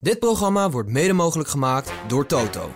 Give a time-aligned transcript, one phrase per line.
[0.00, 2.72] Dit programma wordt mede mogelijk gemaakt door Toto.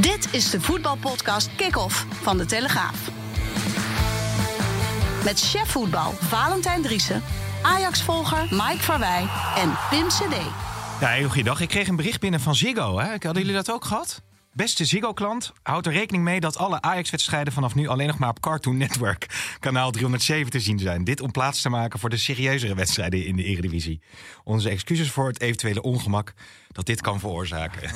[0.00, 3.10] Dit is de voetbalpodcast Kick-Off van De Telegraaf.
[5.24, 7.22] Met chef voetbal Valentijn Driessen,
[7.62, 10.36] Ajax-volger Mike Verwij en Pim CD.
[11.00, 11.60] Ja, heel goeiedag.
[11.60, 12.98] Ik kreeg een bericht binnen van Ziggo.
[12.98, 13.08] Hè?
[13.08, 14.22] Hadden jullie dat ook gehad?
[14.52, 18.40] Beste Ziggo-klant, houd er rekening mee dat alle Ajax-wedstrijden vanaf nu alleen nog maar op
[18.40, 19.26] Cartoon Network
[19.60, 21.04] kanaal 307 te zien zijn.
[21.04, 24.00] Dit om plaats te maken voor de serieuzere wedstrijden in de Eredivisie.
[24.44, 26.34] Onze excuses voor het eventuele ongemak
[26.72, 27.82] dat dit kan veroorzaken.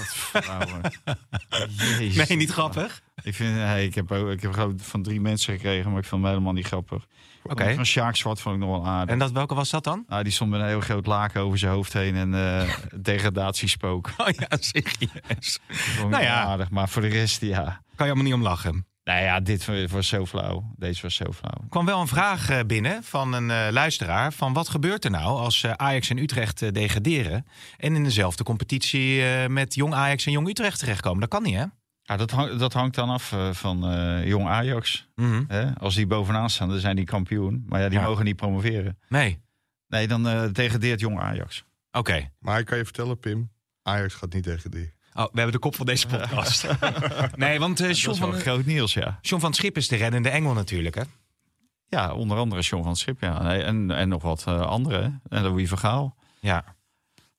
[1.99, 2.29] Jezus.
[2.29, 3.03] Nee, niet grappig?
[3.23, 6.07] Ik, vind, hey, ik heb, ook, ik heb gewoon van drie mensen gekregen, maar ik
[6.07, 7.07] vond hem helemaal niet grappig.
[7.47, 7.75] Oké.
[7.75, 9.13] Van Sjaak Zwart vond ik nog wel aardig.
[9.13, 10.05] En dat, welke was dat dan?
[10.09, 14.11] Nou, die stond met een heel groot laken over zijn hoofd heen en eh degradatiespook.
[14.17, 16.43] Oh ja, vond ik Nou ja.
[16.45, 17.63] aardig, maar voor de rest, ja.
[17.63, 18.87] Kan je allemaal niet om lachen.
[19.05, 20.73] Nou ja, dit was zo flauw.
[20.77, 21.63] Deze was zo flauw.
[21.63, 24.33] Er kwam wel een vraag eh, binnen van een eh, luisteraar.
[24.33, 27.47] Van wat gebeurt er nou als Ajax en Utrecht degraderen...
[27.77, 31.21] en in dezelfde competitie met Jong Ajax en Jong Utrecht terechtkomen?
[31.21, 31.65] Dat kan niet, hè?
[32.07, 35.09] Ja, dat, hang- dat hangt dan af eh, van eh, jong Ajax.
[35.15, 35.45] Mhm.
[35.49, 35.75] Hè?
[35.79, 37.65] Als die bovenaan staan, dan zijn die kampioen.
[37.69, 38.05] Maar ja, die Ja.
[38.05, 38.99] mogen niet promoveren.
[39.09, 39.43] Nee.
[39.89, 41.65] Nee, dan eh degradeert jong Ajax.
[41.93, 42.31] Oké.
[42.39, 43.51] Maar ik kan je vertellen, Pim,
[43.83, 44.93] Ajax gaat niet tegen die.
[45.15, 46.67] Oh, we hebben de kop van deze podcast.
[47.37, 49.19] nee, want eh Dat John, van, groot nieuws, ja.
[49.23, 51.03] John van Schip is de reddende engel natuurlijk, hè?
[51.89, 53.55] Ja, onder andere John van Schip, ja.
[53.57, 55.21] En, en nog wat eh anderen.
[55.29, 56.17] En Louis van Gaal.
[56.41, 56.65] Ja.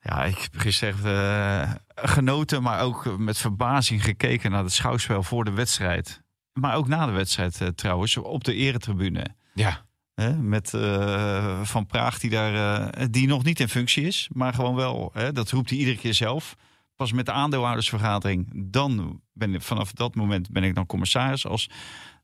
[0.07, 5.23] Ja, ik heb gisteren echt, eh, genoten, maar ook met verbazing gekeken naar het schouwspel
[5.23, 6.21] voor de wedstrijd.
[6.53, 9.25] Maar ook na de wedstrijd eh, trouwens, op de eretribune.
[9.53, 9.85] Ja.
[10.13, 14.75] Hè, met eh, Van Praag, die, daar, die nog niet in functie is, maar gewoon
[14.75, 15.11] wel.
[15.13, 16.55] Hè, dat roept hij iedere keer zelf.
[16.95, 21.45] Pas met de aandeelhoudersvergadering, dan ben ik, vanaf dat moment ben ik dan commissaris.
[21.47, 21.69] Als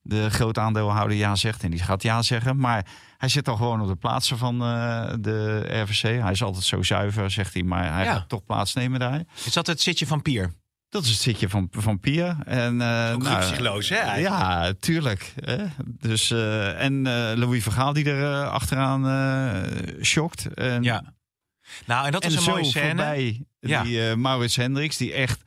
[0.01, 2.57] de grote aandeelhouder ja zegt, en die gaat ja zeggen.
[2.57, 2.85] Maar
[3.17, 6.01] hij zit dan gewoon op de plaatsen van eh, de RVC.
[6.21, 8.13] Hij is altijd zo zuiver, zegt hij, maar hij Ja.
[8.13, 9.23] gaat toch plaatsnemen daar.
[9.45, 10.53] Is dat het zitje van Pier?
[10.89, 12.37] Dat is het zitje van, van Pia.
[12.45, 13.29] En, Ook nou, hè?
[13.35, 13.83] eigenlijk?
[14.19, 15.33] ja, tuurlijk.
[15.35, 15.65] Hè?
[15.85, 19.05] Dus, eh, en eh, Louis Vergaal die er achteraan
[20.01, 20.53] shockt.
[20.53, 21.13] En, Ja.
[21.85, 22.87] Nou, en dat en is een mooie scène.
[22.87, 23.83] voorbij Ja.
[23.83, 25.41] die Maurits Hendricks, die echt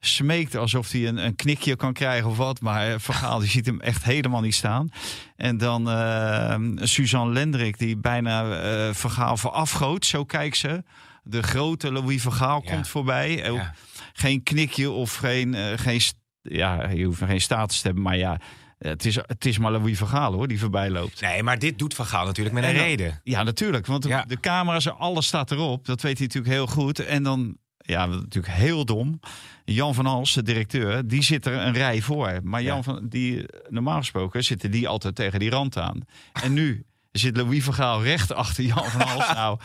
[0.00, 2.60] smeekt alsof hij een, een knikje kan krijgen of wat.
[2.60, 4.88] Maar eh, Vergaal die ziet hem echt helemaal niet staan.
[5.36, 10.06] En dan eh, Suzanne Lendrik, die bijna eh Vergaal voorafgoot.
[10.06, 10.82] Zo kijkt ze.
[11.22, 12.70] De grote Louis Vergaal Ja.
[12.72, 13.50] komt voorbij.
[13.50, 13.74] Ook Ja.
[14.12, 16.00] Geen knikje of geen, eh, geen...
[16.42, 18.40] Ja, je hoeft geen status te hebben, maar ja...
[18.78, 21.20] Het is, het is maar Louis Vergaal hoor, die voorbij loopt.
[21.20, 23.20] Nee, maar dit doet Van Gaal natuurlijk met een En reden.
[23.24, 23.86] Ja, natuurlijk.
[23.86, 24.24] Want de, Ja.
[24.26, 25.86] de camera's alles staat erop.
[25.86, 26.98] Dat weet hij natuurlijk heel goed.
[26.98, 27.56] En dan,
[27.90, 29.20] ja, natuurlijk heel dom.
[29.64, 32.40] Jan van Hals, de directeur, die zit er een rij voor.
[32.42, 32.82] Maar Jan Ja.
[32.82, 36.00] van, die, normaal gesproken zitten die altijd tegen die rand aan.
[36.32, 39.32] En nu zit Louis van Gaal recht achter Jan van Hals.
[39.34, 39.58] nou,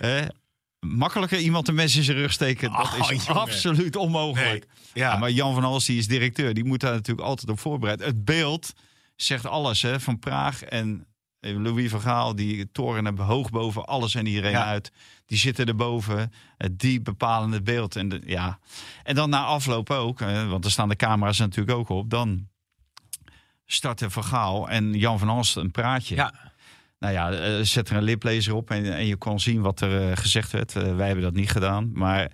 [0.00, 0.22] eh,
[0.80, 3.40] makkelijker iemand een mes in zijn rug steken, dat Oh, is jongen.
[3.40, 4.66] absoluut onmogelijk.
[4.92, 5.10] Ja.
[5.12, 8.04] Ja, maar Jan van Hals, die is directeur, die moet daar natuurlijk altijd op voorbereid.
[8.04, 8.72] Het beeld
[9.16, 11.06] zegt alles hè, van Praag en
[11.40, 14.64] Louis van Gaal, die torenen hoog boven alles en iedereen Ja.
[14.64, 14.92] uit.
[15.26, 16.32] Die zitten erboven,
[16.72, 17.96] die bepalen het beeld.
[17.96, 18.58] En, de, ja.
[19.02, 22.48] en dan na afloop ook, eh, want er staan de camera's natuurlijk ook op, dan
[23.64, 26.14] starten Van Gaal en Jan van Hals een praatje.
[26.14, 26.34] Ja.
[26.98, 30.10] Nou ja, eh, zet er een liplezer op en, en je kon zien wat er
[30.10, 30.72] eh, gezegd werd.
[30.72, 31.90] Wij hebben dat niet gedaan.
[31.92, 32.32] Maar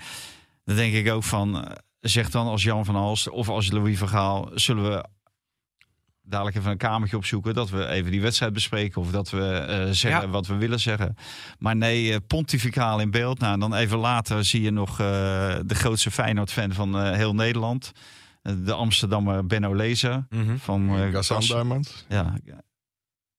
[0.65, 4.09] dan denk ik ook van, zeg dan als Jan van Halst of als Louis van
[4.09, 5.09] Gaal, zullen we
[6.33, 9.91] dadelijk even een kamertje opzoeken, dat we even die wedstrijd bespreken of dat we eh,
[9.91, 10.29] zeggen Ja.
[10.29, 11.17] wat we willen zeggen.
[11.59, 13.39] Maar nee, eh, pontificaal in beeld.
[13.39, 15.07] Nou, en dan even later zie je nog eh,
[15.67, 17.93] de grootste Feyenoord-fan van eh, heel Nederland.
[18.43, 20.57] De Amsterdammer Benno Lezer Mhm.
[20.57, 22.05] van eh, Diamond.
[22.09, 22.35] Ja,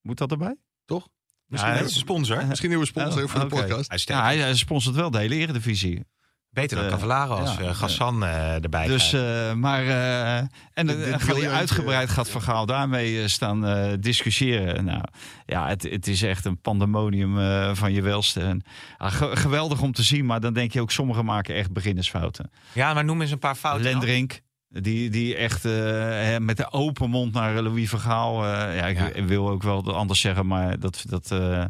[0.01, 0.56] moet dat erbij?
[0.85, 1.07] Toch?
[1.47, 2.45] Misschien Ja, een sponsor.
[2.45, 4.07] Misschien nieuwe sponsor Oh, voor de podcast.
[4.07, 6.06] Ja, hij, hij sponsort wel de hele Eredivisie.
[6.53, 10.38] Beter dan eh, Cavallaro als ja, eh, Gassan eh, erbij Dus, eh, maar, eh,
[10.73, 14.85] en dan hij je uitgebreid gaat Van Gaal daarmee eh, staan eh, discussiëren.
[14.85, 15.01] Nou,
[15.45, 18.41] ja, het, het is echt een pandemonium eh, van je welste.
[18.41, 18.63] En,
[18.97, 22.51] ah, ge- geweldig om te zien, maar dan denk je ook, sommigen maken echt beginnersfouten.
[22.73, 23.83] ja, maar noem eens een paar fouten.
[23.91, 24.39] Lendrink,
[24.69, 25.71] die, die echt eh,
[26.01, 28.44] hè, met de open mond naar Louis van Gaal.
[28.45, 29.07] eh, ja, ik Ja.
[29.07, 31.03] ik wil ook wel anders zeggen, maar dat...
[31.09, 31.63] dat eh,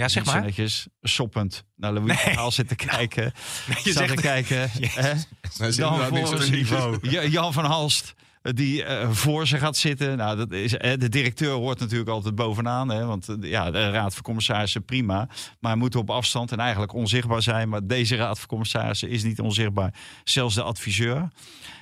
[0.00, 0.42] Ja, zeg maar.
[0.42, 3.24] netjes soppend naar Louis van Gaal zitten kijken.
[3.66, 4.70] je Je zegt- te kijken.
[5.68, 6.98] is Dan voor zo'n niveau.
[7.10, 8.14] Ja, Jan van Halst.
[8.42, 10.16] eh, Die eh, voor ze gaat zitten.
[10.16, 12.88] Nou, dat is, eh, de directeur hoort natuurlijk altijd bovenaan.
[12.90, 15.16] Hè, want ja, de raad van commissarissen prima.
[15.60, 17.68] Maar hij moet op afstand en eigenlijk onzichtbaar zijn.
[17.68, 19.94] Maar deze raad van commissarissen is niet onzichtbaar.
[20.24, 21.28] Zelfs de adviseur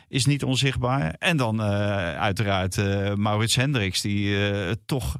[0.08, 1.14] is niet onzichtbaar.
[1.18, 1.68] En dan eh,
[2.18, 4.00] uiteraard eh, Maurits Hendricks.
[4.00, 5.16] Die eh, toch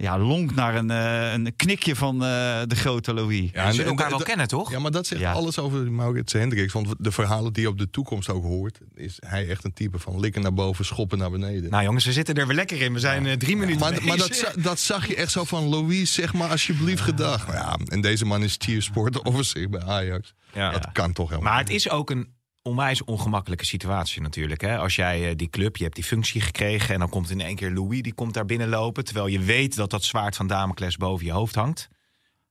[0.00, 2.28] ja, lonkt naar een, eh, een knikje van eh,
[2.66, 3.50] de grote Louis.
[3.52, 4.70] Ja, ze zullen en- elkaar en- wel en- kennen, toch?
[4.70, 5.32] Ja, maar dat zegt Ja.
[5.32, 6.72] alles over Maurits Hendricks.
[6.72, 8.78] Want de verhalen die je op de toekomst ook hoort...
[8.94, 11.70] is hij echt een type van likken naar boven, schoppen naar beneden.
[11.70, 12.92] Nou jongens, we zitten er weer lekker in.
[12.92, 15.64] We zijn eh, drie minuten maar maar dat, dat zag je echt zo van...
[15.68, 17.46] Louis, zeg maar alsjeblieft gedag.
[17.46, 20.34] Maar ja, en deze man is chief sport officer bij Ajax.
[20.54, 20.70] Ja.
[20.70, 22.28] Dat kan toch helemaal Maar het is ook een
[22.68, 24.60] onwijs ongemakkelijke situatie natuurlijk.
[24.60, 24.78] Hè?
[24.78, 26.94] Als jij eh, die club, je hebt die functie gekregen...
[26.94, 29.04] en dan komt in één keer Louis, die komt daar binnenlopen...
[29.04, 31.88] terwijl je weet dat dat zwaard van Damocles boven je hoofd hangt.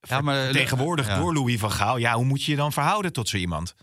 [0.02, 1.19] Ja, maar, Tegenwoordig ja.
[1.19, 1.98] door Louis van Gaal.
[1.98, 3.75] Ja, hoe moet je je dan verhouden tot zo iemand?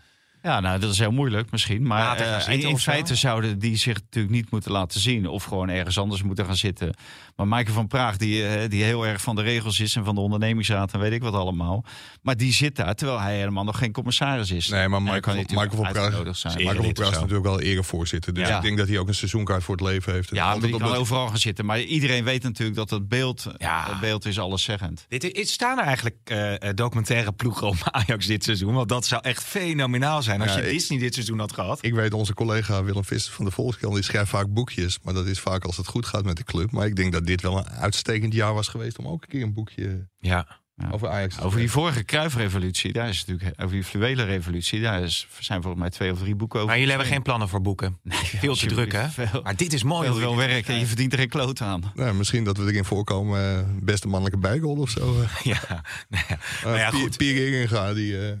[0.45, 1.87] Ja, nou, dat is heel moeilijk misschien.
[1.87, 2.91] Maar eh, in, in of zo?
[2.91, 5.27] feite zouden die zich natuurlijk niet moeten laten zien.
[5.27, 6.93] Of gewoon ergens anders moeten gaan zitten.
[7.35, 9.95] Maar Maaike van Praag, die, eh, die heel erg van de regels is...
[9.95, 11.85] en van de ondernemingsraad en weet ik wat allemaal.
[12.21, 14.67] Maar die zit daar, terwijl hij helemaal nog geen commissaris is.
[14.69, 16.09] Nee, maar Michael, kan Michael van Praag.
[16.57, 18.33] Michael van Praag is natuurlijk wel erevoorzitter.
[18.33, 18.55] Dus Ja.
[18.55, 20.29] ik denk dat hij ook een seizoenkaart voor het leven heeft.
[20.29, 21.65] Ja, die kan dat- overal gaan zitten.
[21.65, 23.85] Maar iedereen weet natuurlijk dat het beeld, Ja.
[23.89, 25.05] het beeld is alleszeggend.
[25.07, 28.73] Dit, is- staan er eigenlijk eh, eh, documentaire ploegen om Ajax dit seizoen?
[28.73, 31.79] Want dat zou echt fenomenaal zijn als Ja, je ik- Disney dit seizoen had gehad.
[31.81, 33.93] Ik weet, onze collega Willem Visser van de Volkskrant...
[33.93, 34.99] die schrijft vaak boekjes.
[35.03, 36.71] Maar dat is vaak als het goed gaat met de club.
[36.71, 38.97] Maar ik denk dat dit wel een uitstekend jaar was geweest...
[38.97, 40.47] om ook een keer een boekje Ja.
[40.91, 45.01] over Ajax te Over die vorige Kruifrevolutie, daar is natuurlijk over die fluwele revolutie, daar
[45.01, 46.69] is, zijn volgens mij twee of drie boeken over.
[46.71, 47.99] Maar jullie hebben geen plannen voor boeken.
[48.39, 49.07] Veel te druk, hè?
[49.09, 50.07] veel- maar dit is mooi.
[50.09, 51.91] Heel veel dit werk en je verdient er geen kloot aan.
[51.95, 53.57] Nou, misschien dat we erin voorkomen.
[53.57, 55.21] eh, beste mannelijke bijgoal of zo.
[55.21, 55.29] eh.
[55.53, 57.17] Ja, nou ja, nou ja, Pier- goed.
[57.17, 58.33] Pierre Ingenga, die, eh,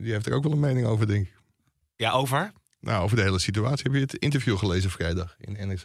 [0.00, 1.32] die heeft er ook wel een mening over, denk ik.
[1.96, 2.52] Ja, over?
[2.80, 3.82] Nou, over de hele situatie.
[3.82, 5.84] Heb je het interview gelezen vrijdag in NRC?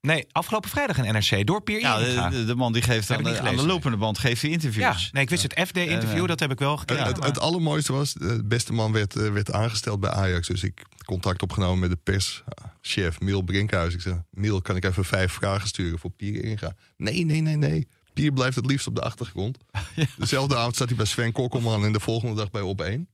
[0.00, 2.28] Nee, afgelopen vrijdag in NRC door Pier Ja, Inga.
[2.30, 5.10] de, de, de man die geeft aan aan de lopende band geeft hij Ja, interviews.
[5.12, 7.04] nee, ik wist het FD-interview, dat heb ik wel gekeken.
[7.04, 10.46] het, maar- het allermooiste was, de beste man werd, eh, werd aangesteld bij Ajax.
[10.46, 13.94] Dus ik contact opgenomen met de perschef Miel Brinkhuis.
[13.94, 16.74] Ik zei, Miel, kan ik even vijf vragen sturen voor Pierre Inga?
[16.96, 17.88] Nee, nee, nee, nee.
[18.12, 19.58] Pierre blijft het liefst op de achtergrond.
[20.18, 23.08] Dezelfde avond zat hij bij Sven Kokkelman en de volgende dag bij Op 1.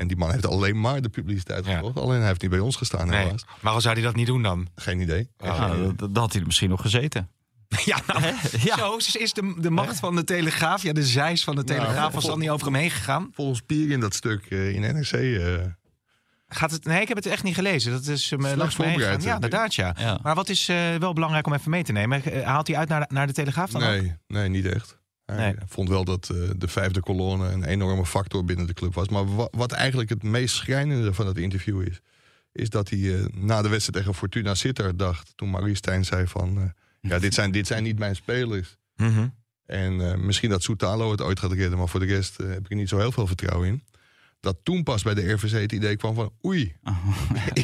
[0.00, 1.72] En die man heeft alleen maar de publiciteit Ja.
[1.74, 1.98] gevolgd.
[1.98, 3.24] Alleen hij heeft niet bij ons gestaan nee.
[3.24, 3.44] helaas.
[3.60, 4.68] Waarom zou hij dat niet doen dan?
[4.74, 5.28] Geen idee.
[5.38, 7.30] Ja, dat, had hij er misschien nog gezeten.
[7.84, 8.22] Ja, nou,
[8.62, 8.76] Ja.
[8.76, 10.82] zo is de, de macht van de Telegraaf.
[10.82, 13.30] Ja, de zeis van de Telegraaf Nou, was vol- dan niet over hem heen gegaan.
[13.32, 15.12] Volgens Pierre in dat stuk eh, in NRC...
[15.12, 15.64] eh,
[16.48, 17.92] Gaat het, nee, ik heb het echt niet gelezen.
[17.92, 19.94] Dat is hem eh, langs voorbereid, Ja, inderdaad, ja.
[19.98, 20.18] Ja.
[20.22, 20.66] Maar wat is
[20.98, 22.44] wel belangrijk om even mee te nemen?
[22.44, 23.88] Haalt hij uit naar de, naar de Telegraaf dan ook?
[23.88, 24.98] Nee, nee, niet echt.
[25.30, 25.54] Hij Nee.
[25.66, 29.08] vond wel dat eh, de vijfde kolonne een enorme factor binnen de club was.
[29.08, 32.00] Maar wa- wat eigenlijk het meest schrijnende van het interview is...
[32.52, 35.32] is dat hij eh, na de wedstrijd tegen Fortuna Sittard dacht...
[35.36, 36.58] toen Marie Stijn zei van...
[36.58, 38.76] eh, ja, dit zijn, dit zijn niet mijn spelers.
[38.96, 39.28] Mhm.
[39.66, 41.78] En misschien dat Soutalo het ooit gaat redden...
[41.78, 43.82] maar voor de rest heb ik er niet zo heel veel vertrouwen in.
[44.40, 46.32] Dat toen pas bij de RVC het idee kwam van...
[46.44, 46.76] oei,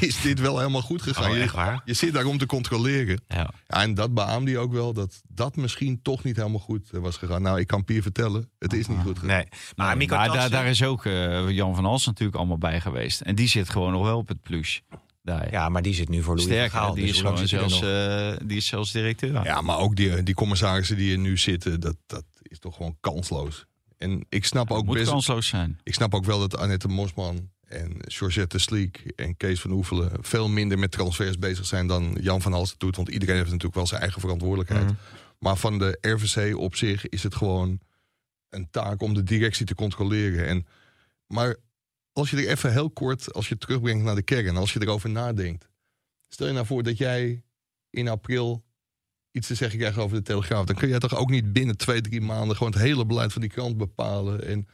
[0.00, 1.30] is dit wel helemaal goed gegaan?
[1.30, 1.82] Oh, je, echt waar?
[1.84, 3.20] je zit daar om te controleren.
[3.28, 3.50] Ja.
[3.66, 7.00] Ja, en dat beaamde hij ook wel, dat dat misschien toch niet helemaal goed eh,
[7.00, 7.42] was gegaan.
[7.42, 9.36] Nou, ik kan Pier vertellen, het is niet goed gegaan.
[9.36, 9.46] Nee.
[9.76, 13.20] Maar daar, is ook eh, Jan van Als natuurlijk allemaal bij geweest.
[13.20, 14.82] En die zit gewoon nog wel op het plus.
[15.22, 15.50] Daar.
[15.50, 18.56] Ja, maar die zit nu voor Louis Sterker, die, dus is er zelfs, eh, die
[18.56, 19.44] is zelfs directeur.
[19.44, 22.96] Ja, maar ook die, die commissarissen die er nu zitten, dat, dat is toch gewoon
[23.00, 23.66] kansloos.
[23.98, 25.78] En ik snap, ook moet best, kansloos zijn.
[25.82, 30.48] ik snap ook wel dat Annette Mosman en Georgette Sleek en Kees van Oefelen veel
[30.48, 32.96] minder met transfers bezig zijn dan Jan van Halsen doet.
[32.96, 34.84] Want iedereen heeft natuurlijk wel zijn eigen verantwoordelijkheid.
[34.84, 34.94] Mhm.
[35.38, 37.80] Maar van de RVC op zich is het gewoon
[38.48, 40.46] een taak om de directie te controleren.
[40.46, 40.66] En,
[41.26, 41.56] maar
[42.12, 44.82] als je er even heel kort, als je het terugbrengt naar de kern, als je
[44.82, 45.68] erover nadenkt.
[46.28, 47.42] Stel je nou voor dat jij
[47.90, 48.64] in april
[49.36, 50.64] iets te zeggen krijgt over de Telegraaf.
[50.64, 53.40] Dan kun jij toch ook niet binnen twee, drie maanden gewoon het hele beleid van
[53.40, 54.46] die krant bepalen.
[54.46, 54.68] En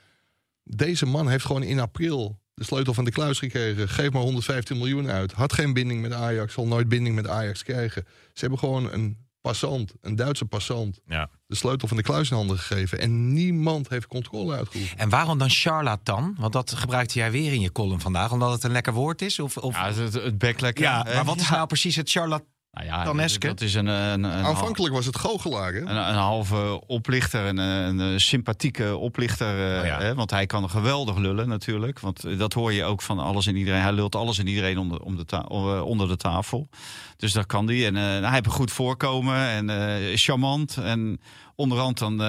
[0.65, 3.89] deze man heeft gewoon in april de sleutel van de kluis gekregen.
[3.89, 5.33] Geef maar 115 miljoen uit.
[5.33, 8.05] Had geen binding met Ajax, zal nooit binding met Ajax krijgen.
[8.33, 11.31] Ze hebben gewoon een passant, een Duitse passant, Ja.
[11.47, 12.99] de sleutel van de kluis in handen gegeven.
[12.99, 15.01] En niemand heeft controle uitgeoefend.
[15.01, 16.35] En waarom dan charlatan?
[16.39, 18.33] Want dat gebruikte jij weer in je column vandaag.
[18.33, 19.39] Omdat het een lekker woord is?
[19.39, 19.75] Of, of...
[19.75, 20.85] Ja, het, het beklekken.
[20.85, 21.15] Ja, hè?
[21.15, 22.47] maar wat is nou precies het charlatan?
[22.73, 23.47] Nou ja, Daneske?
[23.47, 25.81] dat is een, een, een, Aanvankelijk was het goochelaar, hè?
[25.81, 29.73] Een, een halve oplichter, een, een, sympathieke oplichter.
[29.75, 30.01] eh, Oh ja.
[30.01, 32.01] hè, want hij kan geweldig lullen natuurlijk.
[32.01, 33.81] Want dat hoor je ook van alles en iedereen.
[33.81, 36.69] Hij lult alles en iedereen onder, om de, ta- eh, onder de tafel.
[37.17, 37.87] Dus dat kan die.
[37.87, 40.77] En eh, hij heeft een goed voorkomen en charmant.
[40.77, 41.21] En
[41.55, 42.23] onderhand dan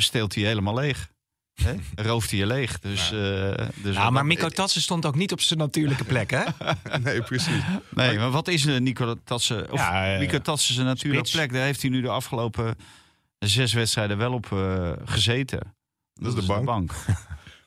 [0.00, 1.08] steelt hij helemaal leeg.
[1.62, 2.78] Hè, rooft hij je leeg.
[2.78, 6.44] Dus, eh, dus Ja, maar Miko Tatsen stond ook niet op zijn natuurlijke plek, hè?
[7.02, 7.62] Nee, precies.
[7.90, 9.72] Nee, maar wat is een Nico Tatsen?
[9.72, 11.44] Of Ja, eh, Nico Tatsen zijn natuurlijke spits.
[11.44, 11.52] plek?
[11.56, 12.76] Daar heeft hij nu de afgelopen
[13.38, 15.74] zes wedstrijden wel op eh, gezeten.
[16.14, 16.92] Dat is de bank.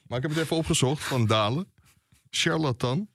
[0.07, 1.67] Maar ik heb het even opgezocht van Dalen.
[2.29, 3.07] Charlatan.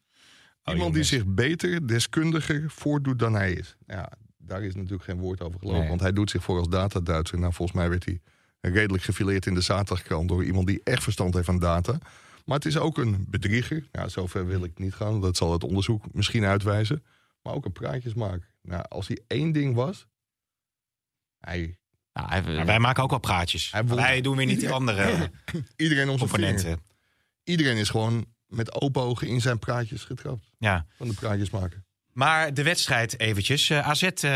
[0.64, 3.76] Iemand die zich beter, deskundiger voordoet dan hij is.
[3.86, 5.80] Ja, daar is natuurlijk geen woord over gelopen.
[5.80, 5.88] Nee.
[5.88, 7.38] Want hij doet zich voor als data-Duitser.
[7.38, 8.20] Nou, volgens mij werd hij
[8.72, 10.28] redelijk gefileerd in de zaterdagkrant...
[10.28, 11.98] door iemand die echt verstand heeft van data.
[12.44, 13.88] Maar het is ook een bedrieger.
[13.92, 15.20] Ja, zover wil ik niet gaan.
[15.20, 17.04] Dat zal het onderzoek misschien uitwijzen.
[17.42, 18.50] Maar ook een praatjesmaker.
[18.62, 20.06] Nou, als hij één ding was...
[21.38, 21.78] Hij,
[22.12, 23.72] Ja, hij- Maar wij maken ook wel praatjes.
[23.72, 25.30] Hij won- Wij doen weer niet die andere
[25.76, 26.18] iedereen om
[26.58, 26.80] zijn.
[27.44, 30.50] Iedereen is gewoon met open ogen in zijn praatjes getrapt.
[30.58, 30.86] Ja.
[30.96, 31.84] Van de praatjesmaker.
[32.16, 33.70] Maar de wedstrijd eventjes.
[33.70, 34.30] Eh, AZ, eh,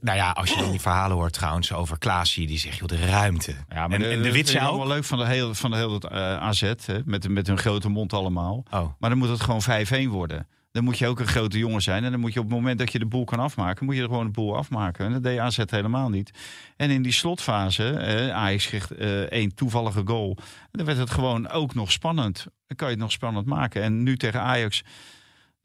[0.00, 3.06] nou ja, als je dan die verhalen hoort trouwens over Klaasie, die zegt, joh, de
[3.06, 3.54] ruimte.
[3.68, 4.88] Ja, en, en de allemaal ook...
[4.88, 8.12] leuk van de hele, van de hele eh, AZ, hè, met, met hun grote mond
[8.12, 8.64] allemaal.
[8.70, 9.62] Oh, Maar dan moet het gewoon
[10.06, 10.46] 5-1 worden.
[10.76, 12.04] Dan moet je ook een grote jongen zijn.
[12.04, 14.02] En dan moet je op het moment dat je de boel kan afmaken, moet je
[14.02, 15.06] er gewoon de boel afmaken.
[15.06, 16.30] En dat deed AZ helemaal niet.
[16.76, 20.36] En in die slotfase, eh, Ajax kreeg eh, één toevallige goal.
[20.38, 22.46] En dan werd het gewoon ook nog spannend.
[22.66, 23.82] Dan kan je het nog spannend maken.
[23.82, 24.82] En nu tegen Ajax,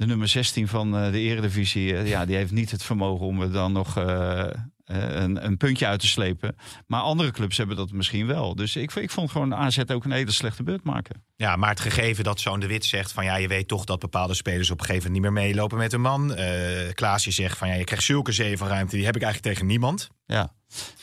[0.01, 3.41] de nummer 16 van eh, de Eredivisie, eh, ja, die heeft niet het vermogen om
[3.41, 4.47] er dan nog eh,
[4.85, 6.55] een, een puntje uit te slepen.
[6.87, 8.55] Maar andere clubs hebben dat misschien wel.
[8.55, 11.23] Dus ik, ik vond gewoon AZ ook een hele slechte beurt maken.
[11.35, 13.99] Ja, maar het gegeven dat zo'n de Wit zegt van ja, je weet toch dat
[13.99, 16.35] bepaalde spelers op een gegeven moment niet meer meelopen met een man.
[16.35, 19.53] Eh Klaasje zegt van ja, je krijgt zulke zee van ruimte, die heb ik eigenlijk
[19.53, 20.09] tegen niemand.
[20.25, 20.53] Ja.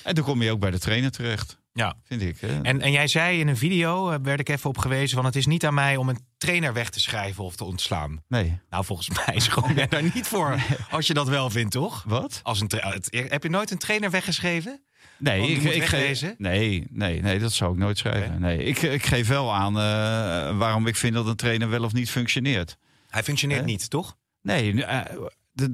[0.03, 1.95] En dan kom je ook bij de trainer terecht, Ja.
[2.05, 2.41] vind ik.
[2.41, 2.61] Hè?
[2.63, 5.37] En, en jij zei in een video, eh, werd ik even op gewezen, van het
[5.37, 8.23] is niet aan mij om een trainer weg te schrijven of te ontslaan.
[8.29, 8.59] Nee.
[8.71, 10.57] Nou, volgens mij is gewoon daar niet voor,
[10.91, 12.05] als je dat wel vindt, toch?
[12.07, 12.41] Wat?
[12.43, 14.83] Als een het- heb je nooit een trainer weggeschreven?
[15.19, 18.41] Nee, ik, ik geef, nee, nee, nee, dat zou ik nooit schrijven.
[18.41, 21.93] Nee, ik, ik geef wel aan eh, waarom ik vind dat een trainer wel of
[21.93, 22.77] niet functioneert.
[23.09, 24.17] Hij functioneert niet, toch?
[24.43, 25.17] Nee, eh,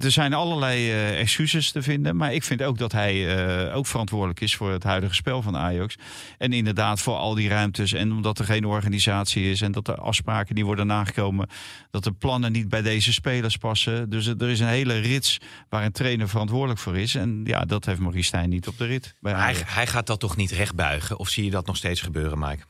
[0.01, 2.17] er zijn allerlei eh, excuses te vinden.
[2.17, 5.57] Maar ik vind ook dat hij eh, ook verantwoordelijk is voor het huidige spel van
[5.57, 5.97] Ajax.
[6.39, 7.93] En inderdaad voor al die ruimtes.
[7.93, 9.61] En omdat er geen organisatie is.
[9.61, 11.49] En dat de afspraken die worden nagekomen.
[11.91, 14.11] Dat de plannen niet bij deze spelers passen.
[14.11, 15.39] Dus er is een hele rits
[15.69, 17.15] waar een trainer verantwoordelijk voor is.
[17.15, 19.15] En ja, dat heeft Maurice Stijn niet op de rit.
[19.21, 21.19] Bij hij, hij gaat dat toch niet rechtbuigen?
[21.19, 22.63] Of zie je dat nog steeds gebeuren, Mike?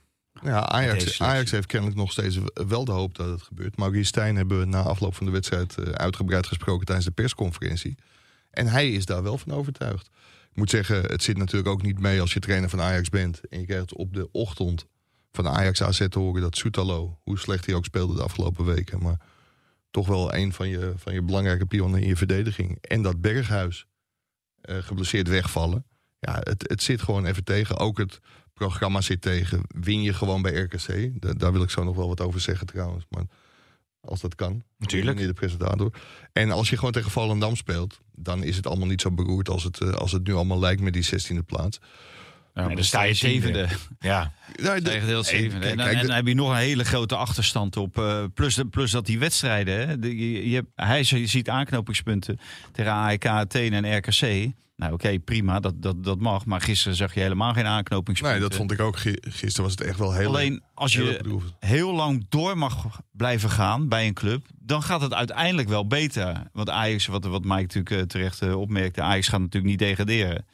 [0.44, 1.20] Ja, Ajax.
[1.20, 3.76] Ajax heeft kennelijk nog steeds wel de hoop dat het gebeurt.
[3.76, 7.94] Maurice Stijn hebben we na afloop van de wedstrijd eh, uitgebreid gesproken tijdens de persconferentie.
[8.50, 10.06] En hij is daar wel van overtuigd.
[10.50, 13.40] Ik moet zeggen, het zit natuurlijk ook niet mee als je trainer van Ajax bent.
[13.48, 14.86] En je krijgt op de ochtend
[15.32, 19.02] van Ajax AZ te horen dat Soetalo, hoe slecht hij ook speelde de afgelopen weken,
[19.02, 19.20] maar
[19.90, 22.78] toch wel een van je, van je belangrijke pionnen in je verdediging.
[22.80, 23.86] En dat Berghuis
[24.60, 25.86] eh, geblesseerd wegvallen.
[26.18, 27.76] Ja, het, het zit gewoon even tegen.
[27.76, 28.20] Ook het
[28.54, 29.60] programma zit tegen.
[29.68, 31.20] Win je gewoon bij RKC.
[31.20, 33.04] Da- daar wil ik zo nog wel wat over zeggen trouwens.
[33.08, 33.24] Maar
[34.00, 34.62] als dat kan.
[34.78, 35.14] Natuurlijk.
[35.14, 35.92] Meneer de presentator.
[36.32, 38.00] En als je gewoon tegen Volendam speelt...
[38.12, 40.80] dan is het allemaal niet zo beroerd als het, eh, als het nu allemaal lijkt
[40.80, 41.78] met die 16e plaats.
[42.54, 43.68] Ja, dan sta je zevende.
[43.98, 45.66] Ja, Ja, de- Tegendeeld Nee, zevende.
[45.66, 47.98] En dan, en heb je nog een hele grote achterstand op.
[47.98, 49.88] eh, plus, de- plus dat die wedstrijden.
[49.88, 52.38] Hè, de- je, hij je ziet aanknopingspunten
[52.72, 54.52] tegen AEK, Athene en RKC.
[54.76, 56.44] Nou oké, prima, dat, dat, dat mag.
[56.44, 58.38] Maar gisteren zag je helemaal geen aanknopingspunten.
[58.40, 58.96] Nee, dat vond ik ook.
[58.96, 63.00] Gi- Gisteren was het echt wel heel Alleen als heel je heel lang door mag
[63.12, 66.42] blijven gaan bij een club, dan gaat het uiteindelijk wel beter.
[66.52, 70.44] Want Ajax, wat, wat Mike natuurlijk eh, terecht eh, opmerkte, Ajax gaat natuurlijk niet degraderen.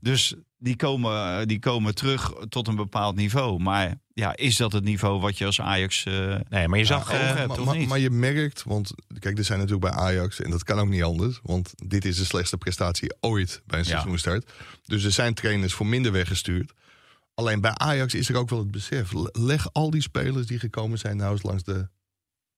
[0.00, 3.60] Dus die komen, die komen terug tot een bepaald niveau.
[3.62, 7.12] Maar ja, is dat het niveau wat je als Ajax eh nee, maar je zag...
[7.12, 7.46] Ja, eh, ogen.
[7.48, 7.88] maar, toch maar- niet?
[7.88, 11.02] maar je merkt, want kijk, er zijn natuurlijk bij Ajax, en dat kan ook niet
[11.02, 13.90] anders, want dit is de slechtste prestatie ooit bij een Ja.
[13.90, 14.50] seizoenstart.
[14.84, 16.72] Dus er zijn trainers voor minder weggestuurd.
[17.34, 19.12] Alleen bij Ajax is er ook wel het besef.
[19.12, 21.88] le- Leg al die spelers die gekomen zijn nou eens langs de.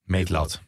[0.02, 0.60] meetlat.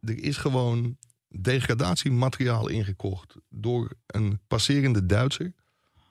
[0.00, 0.96] Er is gewoon
[1.28, 5.52] degradatiemateriaal ingekocht door een passerende Duitser.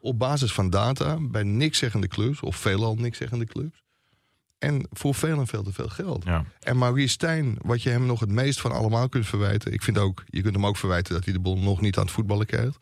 [0.05, 3.83] Op basis van data bij niks zeggende clubs, of veelal niks zeggende clubs.
[4.57, 6.23] En voor veel en veel te veel geld.
[6.23, 6.45] Ja.
[6.59, 9.73] En Maurice Stijn, wat je hem nog het meest van allemaal kunt verwijten.
[9.73, 12.03] Ik vind ook, je kunt hem ook verwijten dat hij de bal nog niet aan
[12.03, 12.77] het voetballen krijgt.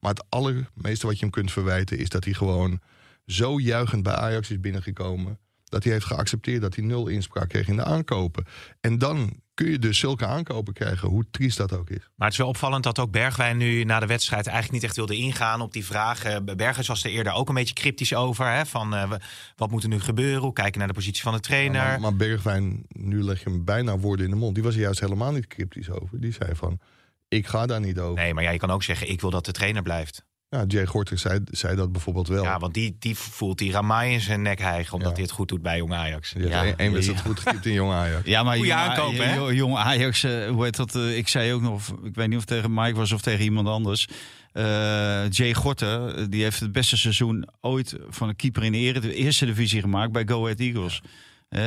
[0.00, 2.80] Maar het allermeeste wat je hem kunt verwijten is dat hij gewoon
[3.26, 5.38] zo juichend bij Ajax is binnengekomen.
[5.64, 8.44] Dat hij heeft geaccepteerd dat hij nul inspraak kreeg in de aankopen.
[8.80, 11.98] En dan kun je dus zulke aankopen krijgen, hoe triest dat ook is.
[11.98, 14.96] Maar het is wel opvallend dat ook Bergwijn nu na de wedstrijd eigenlijk niet echt
[14.96, 16.44] wilde ingaan op die vragen.
[16.56, 18.46] Berghuis was er eerder ook een beetje cryptisch over.
[18.52, 19.14] Hè, van eh, w-
[19.56, 20.40] wat moet er nu gebeuren?
[20.42, 21.82] Hoe kijken naar de positie van de trainer?
[21.82, 24.54] Maar, maar Bergwijn, nu leg je hem bijna woorden in de mond.
[24.54, 26.20] Die was er juist helemaal niet cryptisch over.
[26.20, 26.80] Die zei van,
[27.28, 28.22] ik ga daar niet over.
[28.22, 30.24] Nee, maar ja, je kan ook zeggen, ik wil dat de trainer blijft.
[30.48, 32.42] Ja, Jay Gorter zei, zei dat bijvoorbeeld wel.
[32.42, 34.92] Ja, want die, die voelt die Ramai in zijn nek hijgen...
[34.92, 35.14] omdat Ja.
[35.14, 36.32] hij het goed doet bij Jong Ajax.
[36.38, 37.26] Ja, één- één wedstrijd ja.
[37.26, 38.26] goed gekiept in Jong Ajax.
[38.26, 39.34] Ja, maar Goeie jong, aankoop, hè?
[39.34, 40.94] jong- jong Ajax, eh, hoe heet dat?
[40.94, 43.20] eh, ik zei ook nog, of- ik weet niet of het tegen Mike was of
[43.20, 44.06] tegen iemand anders.
[44.52, 48.78] Eh, Jay Gorten, eh, die heeft het beste seizoen ooit van een keeper in de,
[48.78, 51.00] ere- de eerste divisie gemaakt bij Go Ahead Eagles.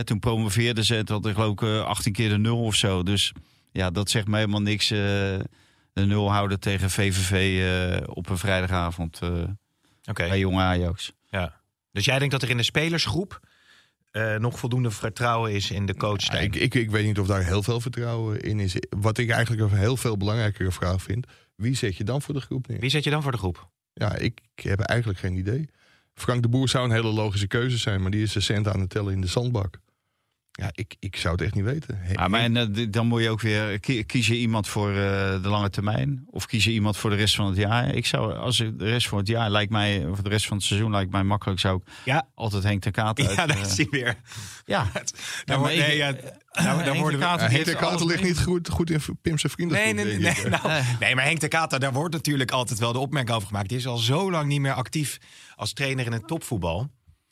[0.04, 3.04] Toen promoveerde ze, het had ik geloof ik eh, 18 keer de nul of zo.
[3.04, 3.32] Dus
[3.72, 4.94] ja, dat zegt me helemaal niks.
[6.00, 7.62] De nul houden tegen VVV
[8.02, 9.30] eh, op een vrijdagavond eh,
[10.10, 11.14] Oké, bij Jong Ajax.
[11.30, 11.58] ja.
[11.92, 13.40] Dus jij denkt dat er in de spelersgroep...
[14.12, 17.28] eh, nog voldoende vertrouwen is in de coach Ja, ik, ik, ik weet niet of
[17.28, 18.76] daar heel veel vertrouwen in is.
[18.90, 21.28] Wat ik eigenlijk een heel veel belangrijkere vraag vind.
[21.56, 22.80] Wie zet je dan voor de groep neer?
[22.80, 23.70] Wie zet je dan voor de groep?
[23.94, 25.70] Ja, ik, ik heb eigenlijk geen idee.
[26.14, 28.80] Frank de Boer zou een hele logische keuze zijn, maar die is de cent aan
[28.80, 29.80] het tellen in de zandbak.
[30.60, 31.98] Ja, ik, ik zou het echt niet weten.
[32.02, 34.90] He- Ja, maar en, eh, dan moet je ook weer kie- kies je iemand voor
[34.90, 34.96] eh,
[35.42, 37.96] de lange termijn of kies je iemand voor de rest van het jaar.
[37.96, 40.58] Ik zou als ik de rest van het jaar lijkt mij of de rest van
[40.58, 42.28] het seizoen lijkt mij makkelijk zou ik Ja.
[42.36, 43.36] altijd Henk de Kaat uit.
[43.36, 44.16] Ja, daar eh, is hij weer.
[44.66, 44.84] ja.
[44.94, 45.04] Daar
[45.46, 48.24] maar wordt- ik- nee, ja, eh, nou, de worden we- die Henk de Kater ligt
[48.24, 49.78] niet goed, goed in Pim's vrienden.
[49.78, 52.92] Nee, nee, nee, nee, nou, nee, maar Henk de Kater, daar wordt natuurlijk altijd wel
[52.94, 53.70] de opmerking over gemaakt.
[53.70, 55.18] Die is al zo lang niet meer actief
[55.56, 56.90] als trainer in het topvoetbal.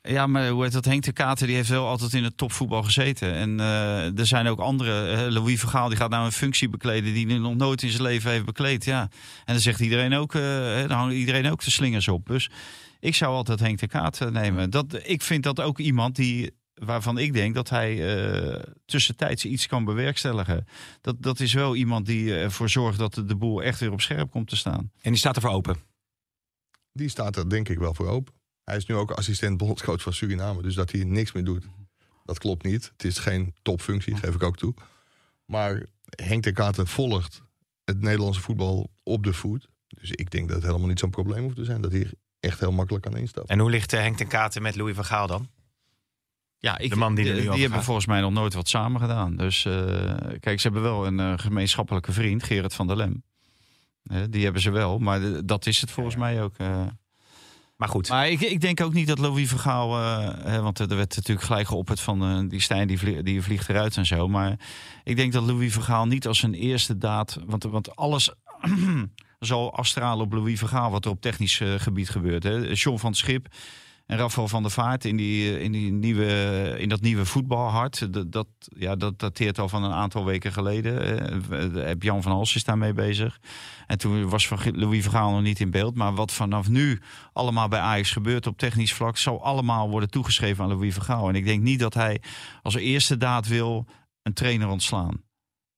[0.08, 0.86] Ja, maar hoe heet dat?
[0.86, 3.34] Henk de Kater die heeft wel altijd in het topvoetbal gezeten.
[3.34, 5.12] En eh, er zijn ook andere.
[5.12, 8.04] eh, Louis Vergaal die gaat nou een functie bekleden die hij nog nooit in zijn
[8.04, 8.86] leven heeft bekleed.
[8.86, 9.02] Ja.
[9.46, 12.28] En dan zegt iedereen ook, eh, hè, dan hangt iedereen ook de slingers op.
[12.28, 12.50] Dus
[13.00, 14.70] ik zou altijd Henk de Kater nemen.
[14.70, 19.68] Dat, ik vind dat ook iemand die waarvan ik denk dat hij eh, tussentijds iets
[19.68, 20.68] kan bewerkstelligen.
[21.02, 24.02] Dat, dat is wel iemand die ervoor zorgt dat de, de boel echt weer op
[24.02, 24.92] scherp komt te staan.
[25.02, 25.76] En die staat ervoor open.
[26.92, 28.37] Die staat er denk ik wel voor open.
[28.68, 31.68] Hij is nu ook assistent bondscoach van Suriname, dus dat hij niks meer doet.
[32.26, 32.92] Dat klopt niet.
[32.92, 34.74] Het is geen topfunctie, dat geef ik ook toe.
[35.46, 37.42] Maar Henk de Kater volgt
[37.84, 39.70] het Nederlandse voetbal op de voet.
[39.88, 41.82] Dus ik denk dat het helemaal niet zo'n probleem hoeft te zijn.
[41.82, 43.54] Dat hij echt heel makkelijk kan instappen.
[43.56, 45.50] En hoe ligt eh, Henk ten Katen met Louis van Gaal dan?
[46.58, 47.84] Ja, ik, De man die er nu over hebben gaat.
[47.84, 49.36] volgens mij nog nooit wat samen gedaan.
[49.36, 53.24] Dus eh, kijk, ze hebben wel een eh, gemeenschappelijke vriend, Gerrit van der Lem.
[54.30, 56.56] Die hebben ze wel, maar dat is het volgens mij ook.
[57.78, 59.98] Maar goed, Maar ik, ik denk ook niet dat Louis Vergaal,
[60.46, 63.70] eh, want er werd natuurlijk gelijk geopperd van eh, die Stijn die, vlie- die vliegt
[63.70, 64.28] eruit en zo.
[64.28, 64.60] Maar
[65.04, 68.32] ik denk dat Louis Vergaal niet als een eerste daad, want, want alles
[69.40, 72.44] zal afstralen op Louis Vergaal wat er op technisch eh, gebied gebeurt.
[72.44, 72.56] Hè.
[72.74, 73.48] John van Schip
[74.08, 78.08] en Rafael van der Vaart in, die, eh, in, die nieuwe, in dat nieuwe voetbalhart.
[78.32, 81.20] Dat, ja, dat dateert al van een aantal weken geleden.
[81.52, 83.40] Eh, Jan van Hals is daarmee bezig.
[83.88, 85.96] En toen was Louis Vergaal nog niet in beeld.
[85.96, 87.02] Maar wat vanaf nu
[87.34, 89.18] allemaal bij Ajax gebeurt op technisch vlak...
[89.18, 91.30] zal allemaal worden toegeschreven aan Louis Vergaal.
[91.30, 92.22] En ik denk niet dat hij
[92.62, 93.86] als eerste daad wil
[94.24, 95.27] een trainer ontslaan.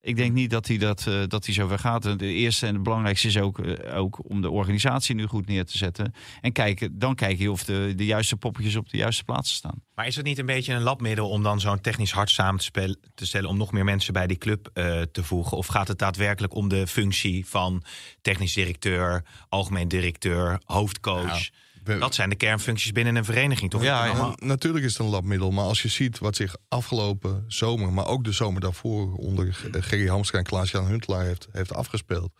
[0.01, 2.19] Ik denk niet dat hij, dat, eh, dat hij zover gaat.
[2.19, 5.65] De eerste en het belangrijkste is ook, eh, ook om de organisatie nu goed neer
[5.65, 6.13] te zetten.
[6.41, 9.81] En kijken, dan kijk je of de, de juiste poppetjes op de juiste plaatsen staan.
[9.95, 12.65] maar is het niet een beetje een labmiddel om dan zo'n technisch hart samen te,
[12.65, 13.49] spel- te stellen...
[13.49, 15.57] om nog meer mensen bij die club eh, te voegen?
[15.57, 17.83] Of gaat het daadwerkelijk om de functie van
[18.21, 21.39] technisch directeur, algemeen directeur, hoofdcoach?
[21.39, 21.49] We-
[21.97, 23.83] Dat zijn de kernfuncties binnen een vereniging, toch?
[23.83, 27.93] Ja, Ja, natuurlijk is het een labmiddel, maar als je ziet wat zich afgelopen zomer,
[27.93, 32.31] maar ook de zomer daarvoor onder G- Gerry Hamstra en Klaas-Jan Huntelaar heeft, heeft afgespeeld,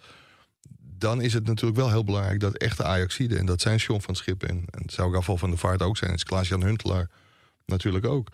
[0.79, 4.15] dan is het natuurlijk wel heel belangrijk dat echte Ajaxiden, en dat zijn John van
[4.15, 7.09] Schip en, en het zou Rafael van der Vaart ook zijn, is Klaas-Jan Huntelaar
[7.65, 8.27] natuurlijk ook,